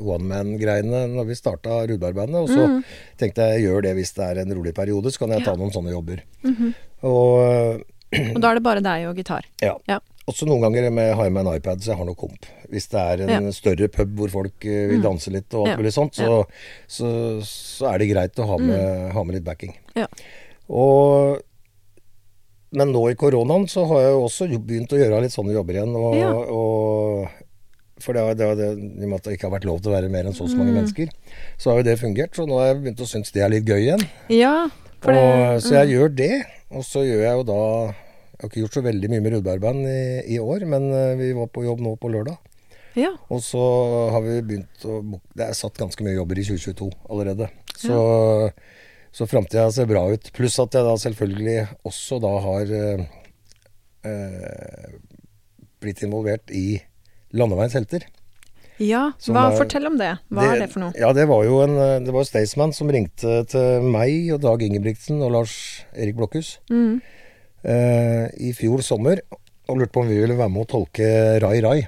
[0.00, 2.84] one man-greiene når vi starta Rudbergbandet, og så Mm.
[3.18, 5.72] tenkte jeg gjør det hvis det er en rolig periode, så kan jeg ta noen
[5.74, 6.22] sånne jobber.
[6.44, 6.74] Mhm.
[7.02, 7.82] Og
[8.34, 9.44] Og da er det bare deg og gitar?
[9.62, 9.74] ja.
[9.88, 9.98] Ja.
[10.28, 12.46] Også noen ganger med, har jeg med en iPad, så jeg har noe komp.
[12.70, 15.70] Hvis det er en større pub hvor folk eh, vil danse litt og alt Mm.
[15.72, 15.76] Ja.
[15.82, 16.44] mulig sånt, så,
[16.86, 19.74] så, så er det greit å ha med, ha med litt backing.
[19.96, 20.06] Ja.
[20.70, 21.40] Og,
[22.72, 25.78] men nå i koronaen så har jeg jo også begynt å gjøre litt sånne jobber
[25.80, 25.94] igjen.
[25.98, 26.32] Og, Ja.
[26.32, 27.28] og,
[28.00, 29.96] for det, det, det, i og med at det ikke har vært lov til å
[29.96, 30.60] være mer enn så og så Mm.
[30.62, 31.08] mange mennesker,
[31.58, 32.32] så har jo det fungert.
[32.34, 34.04] Så nå har jeg begynt å synes det er litt gøy igjen.
[34.32, 34.70] Ja,
[35.02, 35.60] det mm.
[35.60, 36.32] Så jeg gjør det.
[36.70, 37.60] Og så gjør jeg jo da
[38.40, 41.32] Jeg har ikke gjort så veldig mye med Rudbergband i, i år, men eh, vi
[41.36, 42.38] var på jobb nå på lørdag.
[42.96, 43.10] Ja.
[43.28, 43.60] Og så
[44.14, 45.02] har vi begynt å
[45.36, 47.50] Det er satt ganske mye jobber i 2022 allerede.
[47.76, 47.98] Så,
[49.12, 50.30] så framtida ser bra ut.
[50.36, 51.58] Pluss at jeg da selvfølgelig
[51.88, 53.04] også da har eh,
[54.06, 54.94] eh,
[55.82, 56.80] blitt involvert i
[57.36, 58.04] Landeveiens helter.
[58.80, 60.14] Ja, hva, er- fortell om det.
[60.32, 60.94] Hva er det for noe?
[60.96, 64.62] Ja, det var jo en eh, Det var Staysman som ringte til meg og Dag
[64.64, 65.52] Ingebrigtsen og Lars
[65.92, 67.00] Erik Blokhus Mm.
[67.64, 69.20] eh, i fjor sommer
[69.68, 71.10] og lurte på om vi ville være med å tolke
[71.44, 71.82] Rai Rai,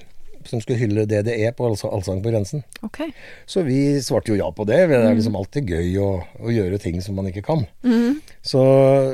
[0.51, 2.65] som skulle hylle DDE på Allsang på grensen.
[2.87, 3.13] Okay.
[3.47, 4.81] Så vi svarte jo ja på det.
[4.91, 6.11] Det er liksom alltid gøy å,
[6.43, 7.67] å gjøre ting som man ikke kan.
[7.87, 8.21] Mhm.
[8.43, 8.63] Så,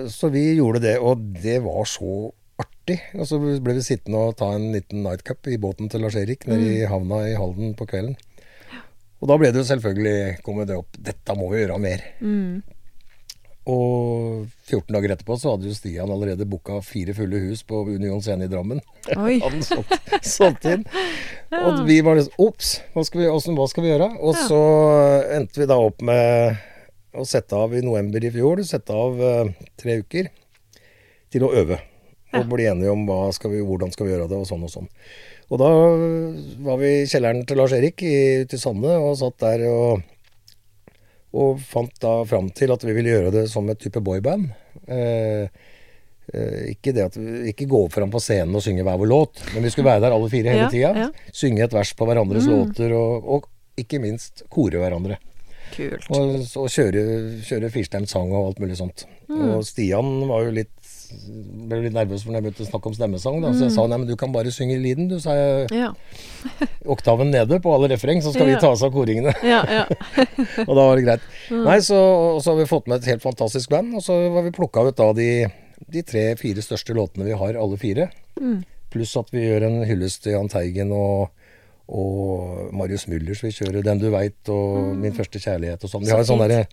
[0.09, 3.01] så vi gjorde det, og det var så artig.
[3.19, 6.49] Og så ble vi sittende og ta en liten nightcup i båten til Lars Erik
[6.49, 8.17] nede i havna i Halden på kvelden.
[9.19, 12.05] Og da ble det jo selvfølgelig kommet det opp Dette må vi gjøre mer.
[12.23, 12.63] Mm.
[13.69, 18.23] Og 14 dager etterpå så hadde jo Stian allerede booka fire fulle hus på Union
[18.25, 18.81] Scene i Drammen.
[19.45, 19.93] Han solgt,
[20.25, 20.87] solgt inn.
[21.53, 24.09] Og vi var liksom Ops, hva, skal vi- hvordan- hva skal vi gjøre?
[24.25, 24.63] Og så
[25.37, 26.57] endte vi da opp med
[27.19, 30.29] å sette av i november i fjor, sette av uh, tre uker
[31.33, 31.79] til å øve.
[32.37, 34.89] Og bli enige om skal vi, hvordan skal vi gjøre det, og sånn og sånn.
[35.49, 35.69] Og da
[36.67, 40.03] var vi i kjelleren til Lars Erik i- ute i Sande og satt der og
[41.37, 44.49] og fant da fram til at vi ville gjøre det som et type boyband.
[44.89, 45.49] Eh,
[46.33, 49.43] eh, ikke det at vi ikke gå fram på scenen og synge hver vår låt,
[49.55, 50.93] men vi skulle være der alle fire hele Ja, tida.
[51.07, 51.33] ja.
[51.33, 53.49] Synge et vers på hverandres låter, og, og
[53.79, 55.19] ikke minst kore hverandre.
[55.75, 56.07] Kult.
[56.17, 57.03] Og, og kjøre,
[57.45, 59.05] kjøre firstemt sang og alt mulig sånt.
[59.29, 60.73] Og Stian var jo litt
[61.69, 63.39] ble litt nervøs for når jeg begynte å snakke om stemmesang.
[63.45, 63.53] Da.
[63.57, 65.69] Så jeg sa nei, men du kan bare synge lyden, du, sa jeg.
[65.77, 65.91] Ja.
[66.95, 68.55] Oktaven nede på alle refreng, så skal Ja.
[68.55, 69.35] vi ta oss av koringene.
[69.47, 69.85] Ja, ja.
[70.69, 71.29] Og da var det greit.
[71.53, 71.99] Nei, så,
[72.43, 73.95] så har vi fått med et helt fantastisk band.
[73.99, 75.29] Og så var vi plukka ut da de,
[75.89, 78.11] de tre-fire største låtene vi har, alle fire.
[78.93, 81.29] Pluss at vi gjør en hyllest til Jahn Teigen og,
[81.89, 86.05] og Marius Müllers så vi kjører 'Den du veit' og 'Min første kjærlighet' og sånn.
[86.05, 86.67] Vi har en sånn derre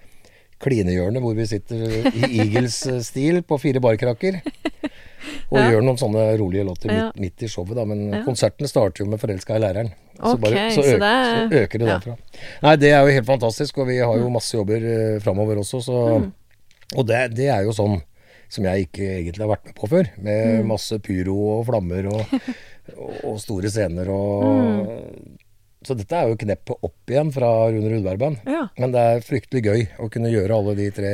[0.66, 4.42] klinehjørne hvor vi sitter i Eagles-stil på fire barkrakker.
[5.50, 5.70] Og Ja.
[5.72, 7.86] gjør noen sånne rolige låter midt, midt i showet, da.
[7.86, 8.24] Men Ja.
[8.26, 9.92] konsertene starter jo med 'Forelska i læreren'.
[10.16, 11.98] Så, bare, så, så øker, det er- så øker det ja.
[11.98, 12.18] derfra.
[12.64, 14.82] Nei, det er jo helt fantastisk, og vi har jo masse jobber
[15.16, 16.32] uh, framover også, så Mm.
[16.96, 18.02] Og det, det er jo sånn
[18.50, 20.08] som jeg ikke egentlig har vært med på før.
[20.22, 20.68] Med Mm.
[20.68, 22.26] masse pyro og flammer og,
[22.98, 25.38] og, og store scener og Mm.
[25.86, 28.40] Så dette er jo kneppet opp igjen fra Rune Rudberg-band.
[28.50, 28.64] Ja.
[28.82, 31.12] Men det er fryktelig gøy å kunne gjøre alle, de tre,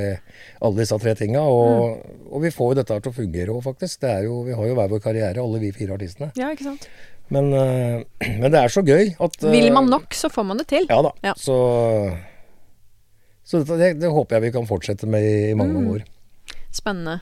[0.62, 1.42] alle disse tre tinga.
[1.44, 2.28] Og, Mm.
[2.32, 4.00] og vi får jo dette her til å fungere òg, faktisk.
[4.00, 6.32] Det er jo, vi har jo hver vår karriere, alle vi fire artistene.
[6.40, 6.88] ja, ikke sant.
[7.32, 8.04] Men, eh,
[8.42, 10.88] men det er så gøy at eh, Vil man nok, så får man det til.
[10.90, 11.12] Ja da.
[11.24, 11.34] Ja.
[11.40, 11.56] Så,
[13.44, 15.92] så det, det håper jeg vi kan fortsette med i, i mange Mm.
[15.96, 16.04] år.
[16.72, 17.22] Spennende.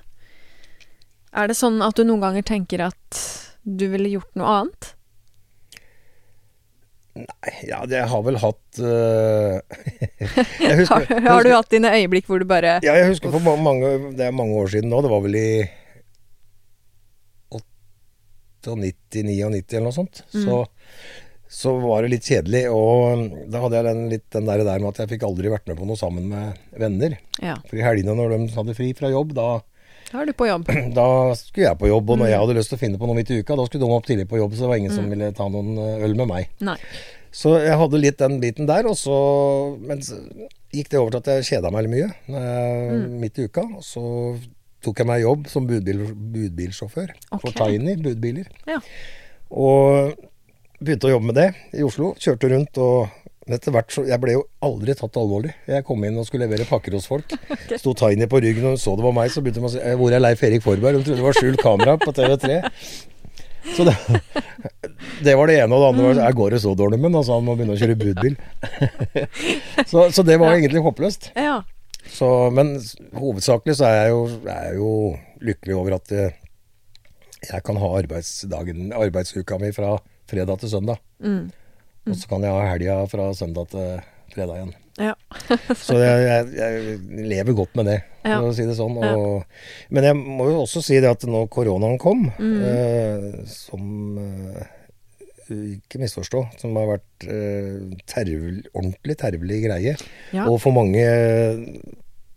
[1.34, 3.20] Er det sånn at du noen ganger tenker at
[3.66, 4.94] du ville gjort noe annet?
[7.64, 9.60] Ja, det har vel hatt uh,
[10.60, 13.94] husker, har, har, du hatt dine øyeblikk hvor du bare Ja, jeg husker for mange,
[14.18, 15.00] det er mange år siden nå.
[15.06, 15.52] Det var vel i
[18.60, 20.24] 98-99 eller noe sånt.
[20.34, 20.44] Mm.
[20.44, 20.60] Så,
[21.62, 22.66] så, var det litt kjedelig.
[22.76, 25.70] Og da hadde jeg den, litt den der, der med at jeg fikk aldri vært
[25.72, 27.16] med på noe sammen med venner.
[27.40, 27.56] Ja.
[27.70, 29.52] For i helgene når de hadde fri fra jobb, da
[30.10, 30.66] da er du på jobb.
[30.98, 31.06] Da
[31.38, 32.32] skulle jeg på jobb, og når mm.
[32.32, 34.08] jeg hadde lyst til å finne på noe midt i uka, da skulle de opp
[34.08, 34.98] tidlig på jobb, så det var ingen mm.
[34.98, 36.56] som ville ta noen eh, øl med meg.
[36.66, 36.78] Nei.
[37.32, 39.18] Så jeg hadde litt den biten der, og så
[39.78, 40.02] Men
[40.74, 43.06] gikk det over til at jeg kjeda meg litt mye mm.
[43.22, 43.66] midt i uka.
[43.78, 44.04] Og så
[44.86, 46.04] tok jeg meg jobb som budbil,
[46.34, 47.42] budbilsjåfør okay.
[47.44, 48.50] for Tiny budbiler.
[48.70, 48.80] Ja.
[49.50, 50.14] Og
[50.80, 52.14] begynte å jobbe med det i Oslo.
[52.22, 53.10] Kjørte rundt og
[53.50, 55.56] etter hvert så Jeg ble jo aldri tatt alvorlig.
[55.66, 57.34] Jeg kom inn og skulle levere pakker hos folk.
[57.56, 57.80] okay.
[57.82, 59.96] Sto Tiny på ryggen og så det var meg, så begynte de å si «Eh,
[59.98, 62.62] 'Hvor er Leif Erik Forberg?' Hun trodde det var skjult kamera på TV3.
[63.76, 63.96] Så det,
[65.24, 65.76] det, var det ene.
[65.76, 67.82] Og det andre var jeg går det så dårlig med?' Altså han må begynne å
[67.82, 68.38] kjøre budbil.
[69.92, 71.32] så, så, det var egentlig håpløst.
[71.36, 71.62] Ja.
[72.10, 72.76] Så, men
[73.18, 74.92] hovedsakelig så er jeg jo, er jo
[75.46, 76.36] lykkelig over at jeg,
[77.46, 79.98] jeg kan ha arbeidsdagen, arbeidsuka mi fra
[80.30, 81.02] fredag til søndag.
[81.20, 81.50] Mm.
[82.06, 82.14] Mm.
[82.14, 84.00] Og så kan jeg ha helga fra søndag til
[84.34, 84.74] fredag igjen.
[85.00, 85.14] Ja.
[85.86, 88.00] så jeg, jeg, jeg, lever godt med det,
[88.30, 88.52] for ja.
[88.52, 88.98] å si det sånn.
[89.00, 89.86] Og, ja.
[89.96, 92.60] Men jeg må jo også si det at når koronaen kom, mm.
[92.72, 94.68] eh, som eh,
[95.76, 99.96] ikke misforstå, som har vært eh, tervel, ordentlig tervelig greie.
[100.36, 100.46] Ja.
[100.46, 101.08] Og for mange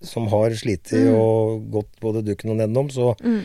[0.02, 1.12] som har slitt mm.
[1.14, 3.44] og gått både dukken og nedenom, så mm.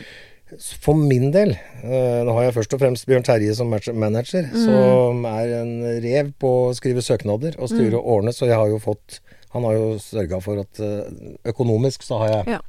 [0.80, 1.50] For min del,
[1.82, 4.62] uh, nå har jeg først og fremst Bjørn Terje som manager, mm.
[4.64, 7.98] som er en rev på å skrive søknader og styre mm.
[7.98, 9.18] og ordne, så jeg har jo fått
[9.54, 11.06] Han har jo sørga for at uh,
[11.48, 12.64] økonomisk så har jeg ja.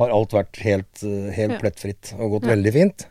[0.00, 1.60] Har alt vært helt, uh, helt ja.
[1.60, 2.54] plettfritt og gått ja.
[2.54, 3.06] veldig fint.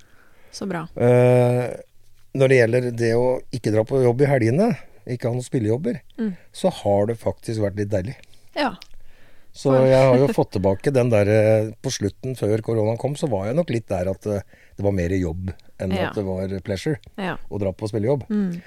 [0.51, 0.87] Så bra.
[0.97, 4.69] når det gjelder det å ikke dra på jobb i helgene,
[5.13, 6.31] ikke ha noen spillejobber, mm.
[6.55, 8.15] så har det faktisk vært litt deilig.
[8.57, 8.73] Ja.
[9.55, 13.29] Så jeg har jo fått tilbake den der eh, På slutten, før koronaen kom, så
[13.31, 14.45] var jeg nok litt der at eh,
[14.77, 15.49] det var mer jobb
[15.81, 16.09] enn ja.
[16.09, 16.99] at det var pleasure
[17.49, 18.25] å dra på spillejobb.
[18.29, 18.59] Mm.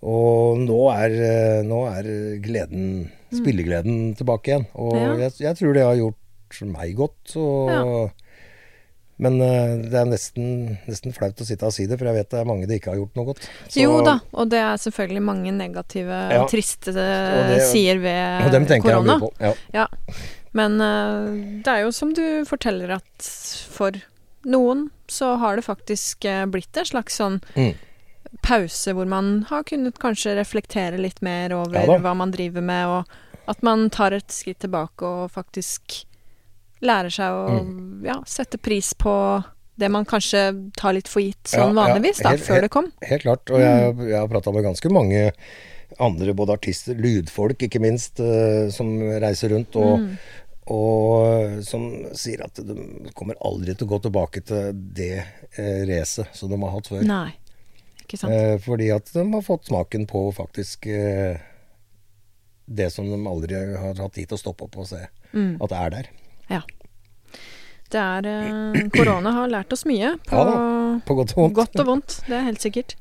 [0.00, 2.08] Og nå er, eh, nå er
[2.40, 3.36] gleden, mm.
[3.36, 4.66] spillegleden tilbake igjen.
[4.80, 5.12] Og ja.
[5.26, 7.34] jeg, jeg, tror det har gjort meg godt.
[7.36, 8.24] Og,
[9.20, 12.40] men det er nesten, nesten, flaut å sitte og si det, for jeg vet det
[12.40, 13.44] er mange det ikke har gjort noe godt.
[13.66, 17.10] Så, jo da, og det er selvfølgelig mange negative, ja, triste det,
[17.68, 19.18] sider ved og korona.
[19.20, 19.52] På, ja.
[19.82, 19.86] ja.
[20.56, 21.28] Men uh,
[21.60, 23.28] det er jo som du forteller at
[23.70, 24.00] for
[24.48, 27.89] noen så har det faktisk blitt en slags sånn mm.
[28.46, 32.86] Pause hvor man har kunnet kanskje reflektere litt mer over ja, hva man driver med,
[32.86, 36.04] og at man tar et skritt tilbake og faktisk
[36.84, 37.80] lærer seg å mm.
[38.06, 39.14] ja, sette pris på
[39.80, 40.44] det man kanskje
[40.76, 42.88] tar litt for gitt sånn ja, vanligvis, ja, helt, da, før det kom.
[43.06, 43.52] Helt klart.
[43.52, 44.06] Og jeg, mm.
[44.10, 45.22] jeg har prata med ganske mange
[46.00, 50.12] andre, både artister, lydfolk ikke minst, uh, som reiser rundt og, mm.
[50.76, 52.76] og som sier at de
[53.16, 57.02] kommer aldri til å gå tilbake til det eh, racet som de har hatt før.
[57.08, 57.32] Nei,
[58.64, 61.38] fordi at de har fått smaken på faktisk uh,
[62.70, 65.02] det som de aldri har hatt tid til å stoppe opp og se
[65.32, 65.58] mm.
[65.58, 66.10] at det er der.
[66.50, 66.62] Ja.
[67.90, 70.14] Det er eh, Korona har lært oss mye.
[70.28, 70.58] På, ja,
[71.06, 72.20] på godt, og godt og vondt.
[72.28, 72.94] Det er helt sikkert.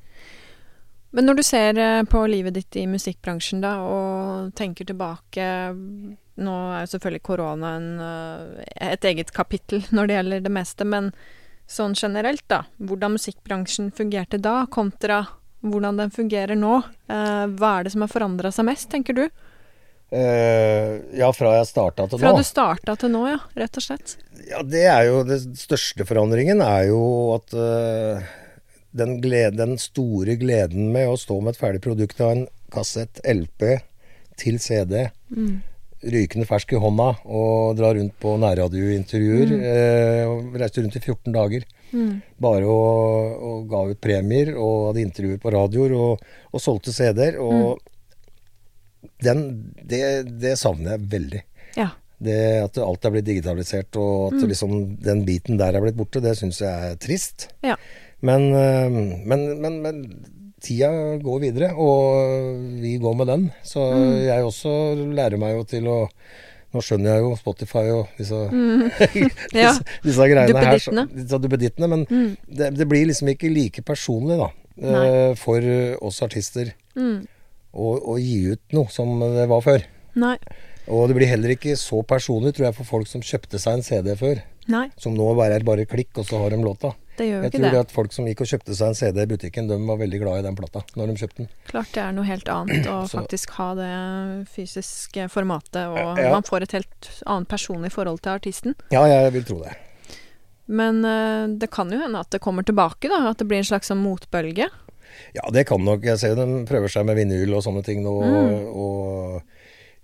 [1.14, 5.45] Men når du ser eh, på livet ditt i musikkbransjen da, og tenker tilbake
[6.39, 10.88] Nå er jo selvfølgelig korona en, eh, et eget kapittel når det gjelder det meste,
[10.88, 11.12] men
[11.70, 12.64] sånn generelt, da.
[12.82, 15.26] Hvordan musikkbransjen fungerte da, kontra
[15.66, 16.80] hvordan den fungerer nå.
[17.12, 19.26] Eh, hva er det som har forandra seg mest, tenker du?
[20.10, 22.34] Uh, ja, fra jeg starta til fra nå.
[22.34, 23.38] Fra du starta til nå, ja.
[23.62, 24.16] Rett og slett.
[24.48, 27.02] Ja, det er jo Den største forandringen er jo
[27.36, 28.32] at uh,
[28.98, 33.22] den, glede, den, store gleden med å stå med et ferdig produkt av en kassett,
[33.22, 33.84] LP,
[34.40, 35.60] til CD, mm.
[36.04, 39.54] Rykende fersk i hånda, og dra rundt på nærradiointervjuer.
[39.54, 39.68] Mm.
[39.74, 41.68] Eh, reiste rundt i 14 dager.
[41.89, 42.20] Mm.
[42.38, 47.39] Bare og, og, ga ut premier og hadde intervjuer på radioer og, og solgte CD-er.
[47.41, 47.88] Og mm
[49.24, 50.02] den, det,
[50.39, 51.41] det, savner jeg veldig.
[51.78, 51.89] Ja.
[52.20, 54.47] Det At alt er blitt digitalisert, og at mm.
[54.52, 57.50] liksom, den biten der er blitt borte, det syns jeg er trist.
[57.66, 57.78] Ja.
[58.26, 60.02] Men, eh, men, men, men,
[60.64, 60.91] tida
[61.24, 63.47] går videre, og vi går med den.
[63.66, 64.14] Så mm.
[64.28, 64.76] jeg også
[65.18, 65.97] lærer meg jo til å
[66.70, 68.84] nå skjønner jeg jo Spotify og disse, mm.
[69.57, 69.72] ja.
[69.72, 70.78] disse, disse, greiene her.
[71.16, 71.89] Disse duppedittene.
[71.89, 72.30] Men mm.
[72.45, 74.51] det, det, blir liksom ikke like personlig, da.
[74.80, 75.34] Nei.
[75.36, 75.66] for
[76.07, 76.70] oss artister.
[76.95, 77.26] Mm
[77.72, 79.86] å, å, gi ut noe som det var før.
[80.20, 80.36] Nei.
[80.89, 83.86] Og det blir heller ikke så personlig, tror jeg, for folk som kjøpte seg en
[83.86, 84.41] CD før.
[84.70, 84.88] Nei.
[85.01, 86.95] Som nå bare er bare klikk, og så har de låta.
[87.20, 87.80] Det gjør jo Jeg tror det.
[87.84, 90.40] at folk som gikk og kjøpte seg en CD i butikken, de var veldig glad
[90.40, 91.50] i den plata når de kjøpte den.
[91.70, 93.92] Klart det er noe helt annet å Så- faktisk ha det
[94.56, 96.32] fysiske formatet, og Ja.
[96.34, 98.76] man får et helt annet personlig forhold til artisten.
[98.96, 99.76] Ja, jeg vil tro det.
[100.70, 103.30] Men eh, det kan jo hende at det kommer tilbake, da.
[103.32, 104.68] At det blir en slags sånn motbølge.
[105.34, 106.04] Ja, det kan nok.
[106.06, 108.14] Jeg ser de prøver seg med vinyl og sånne ting nå.
[108.22, 108.68] Mm.
[108.70, 109.42] Og,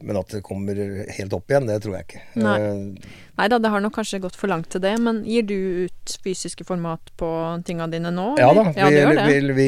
[0.03, 0.75] men at det kommer
[1.15, 2.21] helt opp igjen, det tror jeg ikke.
[2.43, 2.55] Nei.
[2.59, 5.55] Eh, Nei da, det har nok kanskje gått for langt til det, men gir du
[5.87, 7.29] ut fysiske format på
[7.67, 8.33] tinga dine nå?
[8.39, 9.55] Ja da, vi, ja, det, det.
[9.57, 9.67] vi,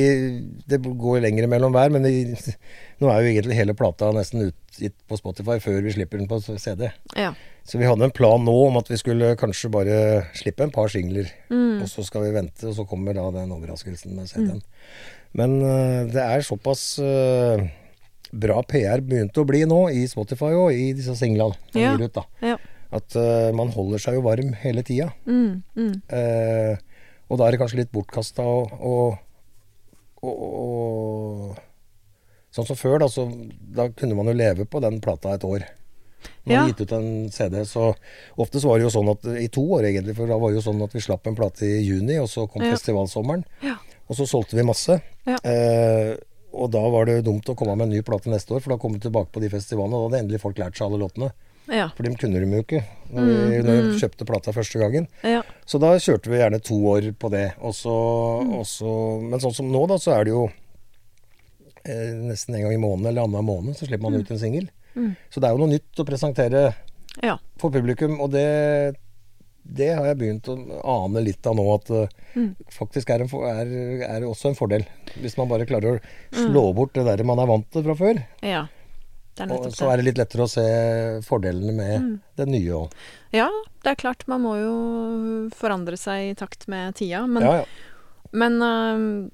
[0.71, 2.25] det går lenger mellom hver, men vi,
[3.01, 6.39] nå er jo egentlig hele plata nesten utgitt på Spotify før vi slipper den på
[6.45, 6.89] CD.
[7.15, 7.33] Ja.
[7.67, 9.97] Så vi hadde en plan nå om at vi skulle kanskje bare
[10.37, 11.81] slippe en par singler, Mm.
[11.83, 14.61] og så skal vi vente, og så kommer da den overraskelsen med CD-en.
[15.37, 17.67] Men eh, det er såpass eh,
[18.33, 21.93] bra PR begynte å bli nå i Spotify og i disse singlene Ja.
[21.95, 22.17] ut.
[22.41, 22.57] Ja.
[22.91, 25.09] At uh, man holder seg jo varm hele tida.
[25.27, 25.95] Mm, mm.
[26.11, 26.77] uh,
[27.27, 29.17] og da er det kanskje litt bortkasta å
[32.57, 33.27] Sånn som før, da, så
[33.75, 35.65] da kunne man jo leve på den plata et år.
[36.47, 36.63] Når Ja.
[36.67, 37.93] gitt ut en CD, så
[38.37, 40.57] ofte så var det jo sånn at I to år, egentlig, for da var det
[40.63, 42.71] jo sånn at vi slapp en plate i juni, og så kom Ja.
[42.73, 43.43] festivalsommeren.
[43.61, 43.75] Ja.
[44.09, 45.01] Og så solgte vi masse.
[45.27, 45.37] Ja.
[45.43, 46.15] Eh,
[46.53, 48.79] og da var det dumt å komme med en ny plate neste år, for da
[48.81, 51.31] kom vi tilbake på de festivalene, og da hadde endelig folk lært seg alle låtene.
[51.67, 51.89] Ja.
[51.97, 52.79] For dem kunne de jo ikke
[53.11, 55.09] når vi, når vi kjøpte plata første gangen.
[55.27, 55.41] ja.
[55.67, 57.49] Så da kjørte vi gjerne to år på det.
[57.59, 57.91] Også,
[58.47, 58.53] mm.
[58.61, 58.93] også,
[59.25, 60.45] men sånn som nå, da, så er det jo
[61.83, 64.69] eh, nesten en gang i måneden eller annenhver måned så slipper man ut en singel.
[64.95, 65.11] Mm.
[65.29, 66.63] Så det er jo noe nytt å presentere
[67.23, 67.35] ja.
[67.59, 68.47] for publikum, og det,
[69.67, 70.55] det har jeg begynt å
[71.05, 72.05] ane litt av nå, at det
[72.37, 72.55] Mm.
[72.69, 73.69] faktisk er, en, er,
[74.07, 74.83] er også en fordel.
[75.19, 76.01] Hvis man bare klarer å
[76.31, 78.23] slå bort det der man er vant til fra før.
[78.41, 78.67] ja.
[79.39, 80.63] Er Og så er det litt lettere å se
[81.21, 82.19] fordelene med Mm.
[82.37, 82.91] det nye òg.
[83.31, 83.49] Ja,
[83.83, 84.23] det er klart.
[84.27, 87.27] Man må jo forandre seg i takt med tida.
[87.27, 87.65] Men, Ja, ja.
[88.33, 89.29] men uh,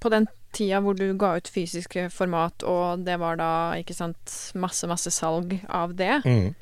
[0.00, 4.52] på den tida hvor du ga ut fysiske format, og det var da, ikke sant,
[4.56, 6.54] masse, masse salg av det, Mm.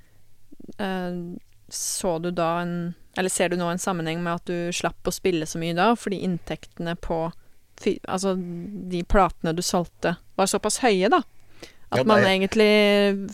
[0.78, 1.38] uh,
[1.70, 5.14] så du da en Eller ser du nå en sammenheng med at du slapp å
[5.14, 7.26] spille så mye da, fordi inntektene på
[8.06, 11.18] Altså, de platene du solgte, var såpass høye, da?
[11.90, 12.68] At man egentlig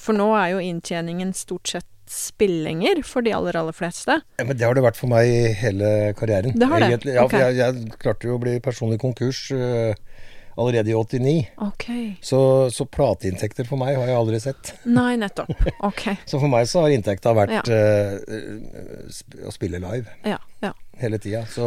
[0.01, 4.17] For nå er jo inntjeningen stort sett spillinger for de aller, aller fleste.
[4.41, 6.57] Ja, men det har det vært for meg i hele karrieren.
[6.59, 6.89] Det har det?
[6.89, 7.13] Egentlig.
[7.15, 7.37] Ja, okay.
[7.37, 9.93] for jeg, jeg klarte jo å bli personlig konkurs øh,
[10.61, 11.35] allerede i 89.
[11.67, 12.05] Okay.
[12.25, 12.41] Så,
[12.75, 14.73] så plateinntekter for meg har jeg aldri sett.
[14.89, 15.51] Nei, nettopp.
[15.89, 16.05] Ok.
[16.31, 17.63] Så for meg så har inntekta vært Ja.
[17.65, 20.39] øh, sp- å spille live Ja.
[20.65, 20.73] ja.
[21.01, 21.43] hele tida.
[21.51, 21.67] Så,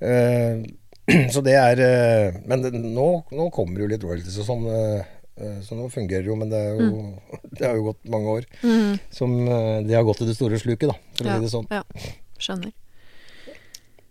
[0.00, 0.64] øh,
[1.34, 4.70] så det er uh, Men det, nå, nå kommer jo litt royalties og sånn.
[5.66, 7.00] så nå fungerer jo, men det, jo,
[7.58, 8.92] det har jo gått mange år mm.
[9.10, 9.34] som
[9.84, 10.96] det har gått i det store sluket, da.
[11.18, 11.68] For å si det sånn.
[11.74, 11.82] ja.
[12.38, 12.72] Skjønner.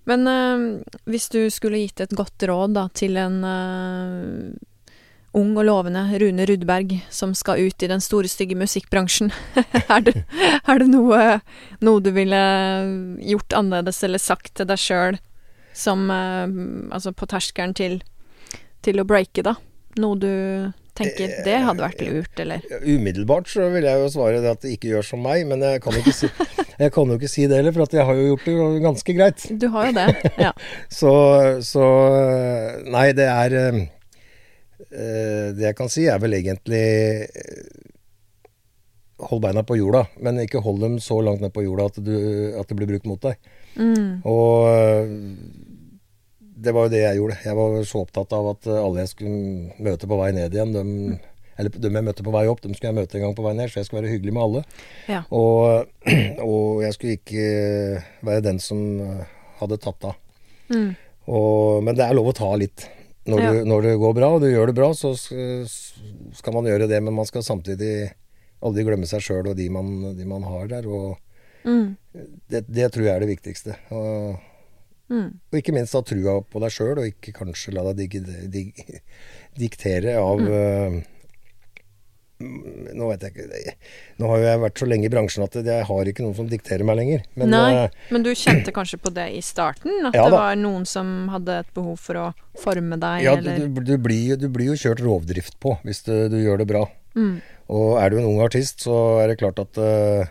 [0.10, 0.62] Men øh,
[1.08, 4.54] hvis du skulle gitt et godt råd da, til en øh,
[5.34, 9.32] ung og lovende Rune Rudberg som skal ut i den store, stygge musikkbransjen,
[9.88, 10.16] er, det,
[10.68, 11.22] er det noe,
[11.82, 12.44] noe du ville
[13.24, 15.20] gjort annerledes eller sagt til deg sjøl
[15.74, 16.50] som øh,
[16.94, 18.02] Altså på terskelen til,
[18.86, 19.56] til å breake, da?
[19.98, 20.34] Noe du
[20.98, 22.66] tenker det hadde vært lurt, eller?
[22.86, 25.82] Umiddelbart så vil jeg jo svare det at det ikke gjør som meg, men jeg
[25.84, 26.30] kan si,
[26.84, 29.16] jeg kan jo ikke si det heller, for at jeg har jo gjort det ganske
[29.18, 29.46] greit.
[29.62, 30.08] Du har jo det,
[30.42, 30.54] ja.
[31.00, 31.14] Så,
[31.66, 31.86] så
[32.94, 33.80] Nei, det er eh,
[34.92, 36.84] eh, Det jeg kan si, er vel egentlig
[37.26, 37.82] eh,
[39.24, 42.16] Hold beina på jorda, men ikke hold dem så langt ned på jorda at, du,
[42.60, 43.38] at det blir brukt mot deg.
[43.80, 45.14] Mm, Og eh,
[46.64, 47.38] det var jo det jeg gjorde.
[47.46, 50.92] Jeg var så opptatt av at alle jeg skulle møte på vei ned igjen, dem,
[51.60, 53.54] eller dem jeg møtte på vei opp, dem skulle jeg møte en gang på vei
[53.60, 54.64] ned, så jeg skulle være hyggelig med alle.
[55.12, 55.22] ja.
[55.30, 55.92] Og,
[56.48, 57.48] og jeg skulle ikke
[58.26, 58.82] være den som
[59.60, 60.20] hadde tatt av.
[60.74, 60.92] Mm,
[61.28, 62.88] Og, men det er lov å ta litt.
[63.30, 63.52] Når, Ja.
[63.56, 67.00] du, når det går bra, og du gjør det bra, så skal man gjøre det.
[67.04, 68.10] Men man skal samtidig
[68.64, 70.88] aldri glemme seg sjøl og de man, de man har der.
[70.88, 71.16] Og
[71.64, 71.86] mm,
[72.52, 73.78] det, det tror jeg er det viktigste.
[73.96, 74.36] Og,
[75.12, 75.30] mm.
[75.52, 79.02] og ikke minst ha trua på deg sjøl, og ikke kanskje la deg dig, dig,
[79.60, 81.02] diktere av Mm.
[81.02, 81.10] uh,
[82.44, 83.74] Nå vet jeg ikke
[84.20, 86.48] Nå har jo jeg vært så lenge i bransjen at jeg har ikke noen som
[86.50, 87.22] dikterer meg lenger.
[87.40, 89.94] Men Nei, uh, men du kjente kanskje på det i starten?
[90.10, 92.26] At Ja det var noen som hadde et behov for å
[92.60, 96.36] forme deg, ja, du, du, blir, du blir jo kjørt rovdrift på hvis du, du
[96.42, 96.84] gjør det bra.
[97.16, 97.36] mm,
[97.78, 100.26] Og er du en ung artist, så er det klart at, uh,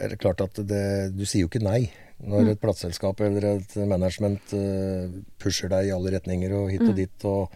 [0.00, 0.86] er det klart at det,
[1.18, 1.90] du sier jo ikke nei.
[2.24, 5.08] Når et plateselskap eller et management eh,
[5.42, 7.24] pusher deg i alle retninger og hit og dit.
[7.28, 7.50] Og,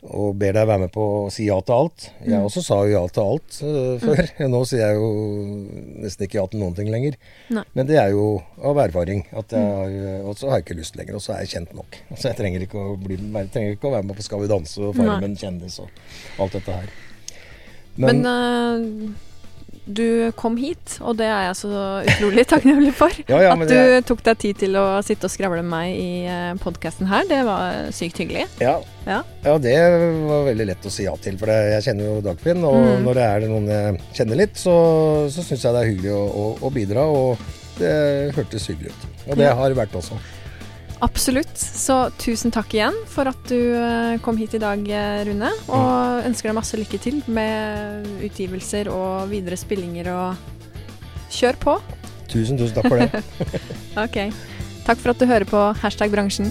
[0.00, 2.06] og ber deg være med på å si ja til alt.
[2.24, 2.46] Jeg Mm.
[2.46, 4.30] også sa jo ja til alt uh, før.
[4.54, 5.10] Nå sier jeg jo
[6.00, 7.18] nesten ikke ja til noen ting lenger.
[7.52, 7.64] Nei.
[7.76, 9.26] Men det er jo av erfaring.
[9.36, 9.76] At jeg Mm.
[9.76, 11.98] har, og så har jeg ikke lyst lenger, og så er jeg kjent nok.
[12.16, 13.18] Så jeg trenger ikke å, bli,
[13.52, 15.90] trenger ikke å være med på Skal vi danse og Farmen kjendis og
[16.40, 16.88] alt dette her.
[18.00, 19.28] Men, eh,
[19.90, 21.70] du kom hit, og det er jeg så
[22.06, 23.14] utrolig takknemlig for.
[23.32, 24.00] ja, ja, At du er...
[24.06, 27.42] tok deg tid til å sitte og skravle med meg i uh, podkasten her, det
[27.48, 28.46] var sykt hyggelig.
[28.62, 28.78] ja,
[29.08, 29.22] Ja.
[29.44, 29.74] ja, det
[30.28, 31.38] var veldig lett å si ja til.
[31.40, 33.04] For jeg kjenner jo Dagfinn, og Mm.
[33.06, 34.74] når det er noen jeg kjenner litt, så,
[35.32, 37.06] så syns jeg det er hyggelig å, å, å bidra.
[37.08, 37.38] Og
[37.80, 37.94] det
[38.36, 39.08] hørtes hyggelig ut.
[39.30, 40.18] Og det har det vært også.
[41.00, 41.56] Absolutt.
[41.56, 45.52] Så tusen takk igjen for at du eh, kom hit i dag, eh, Rune.
[45.72, 51.78] Og ønsker deg masse lykke til med utgivelser og videre spillinger og kjør på.
[52.30, 53.24] Tusen, tusen takk for det.
[54.04, 54.22] Ok.
[54.86, 56.48] Takk for at du hører på Hashtag bransjen.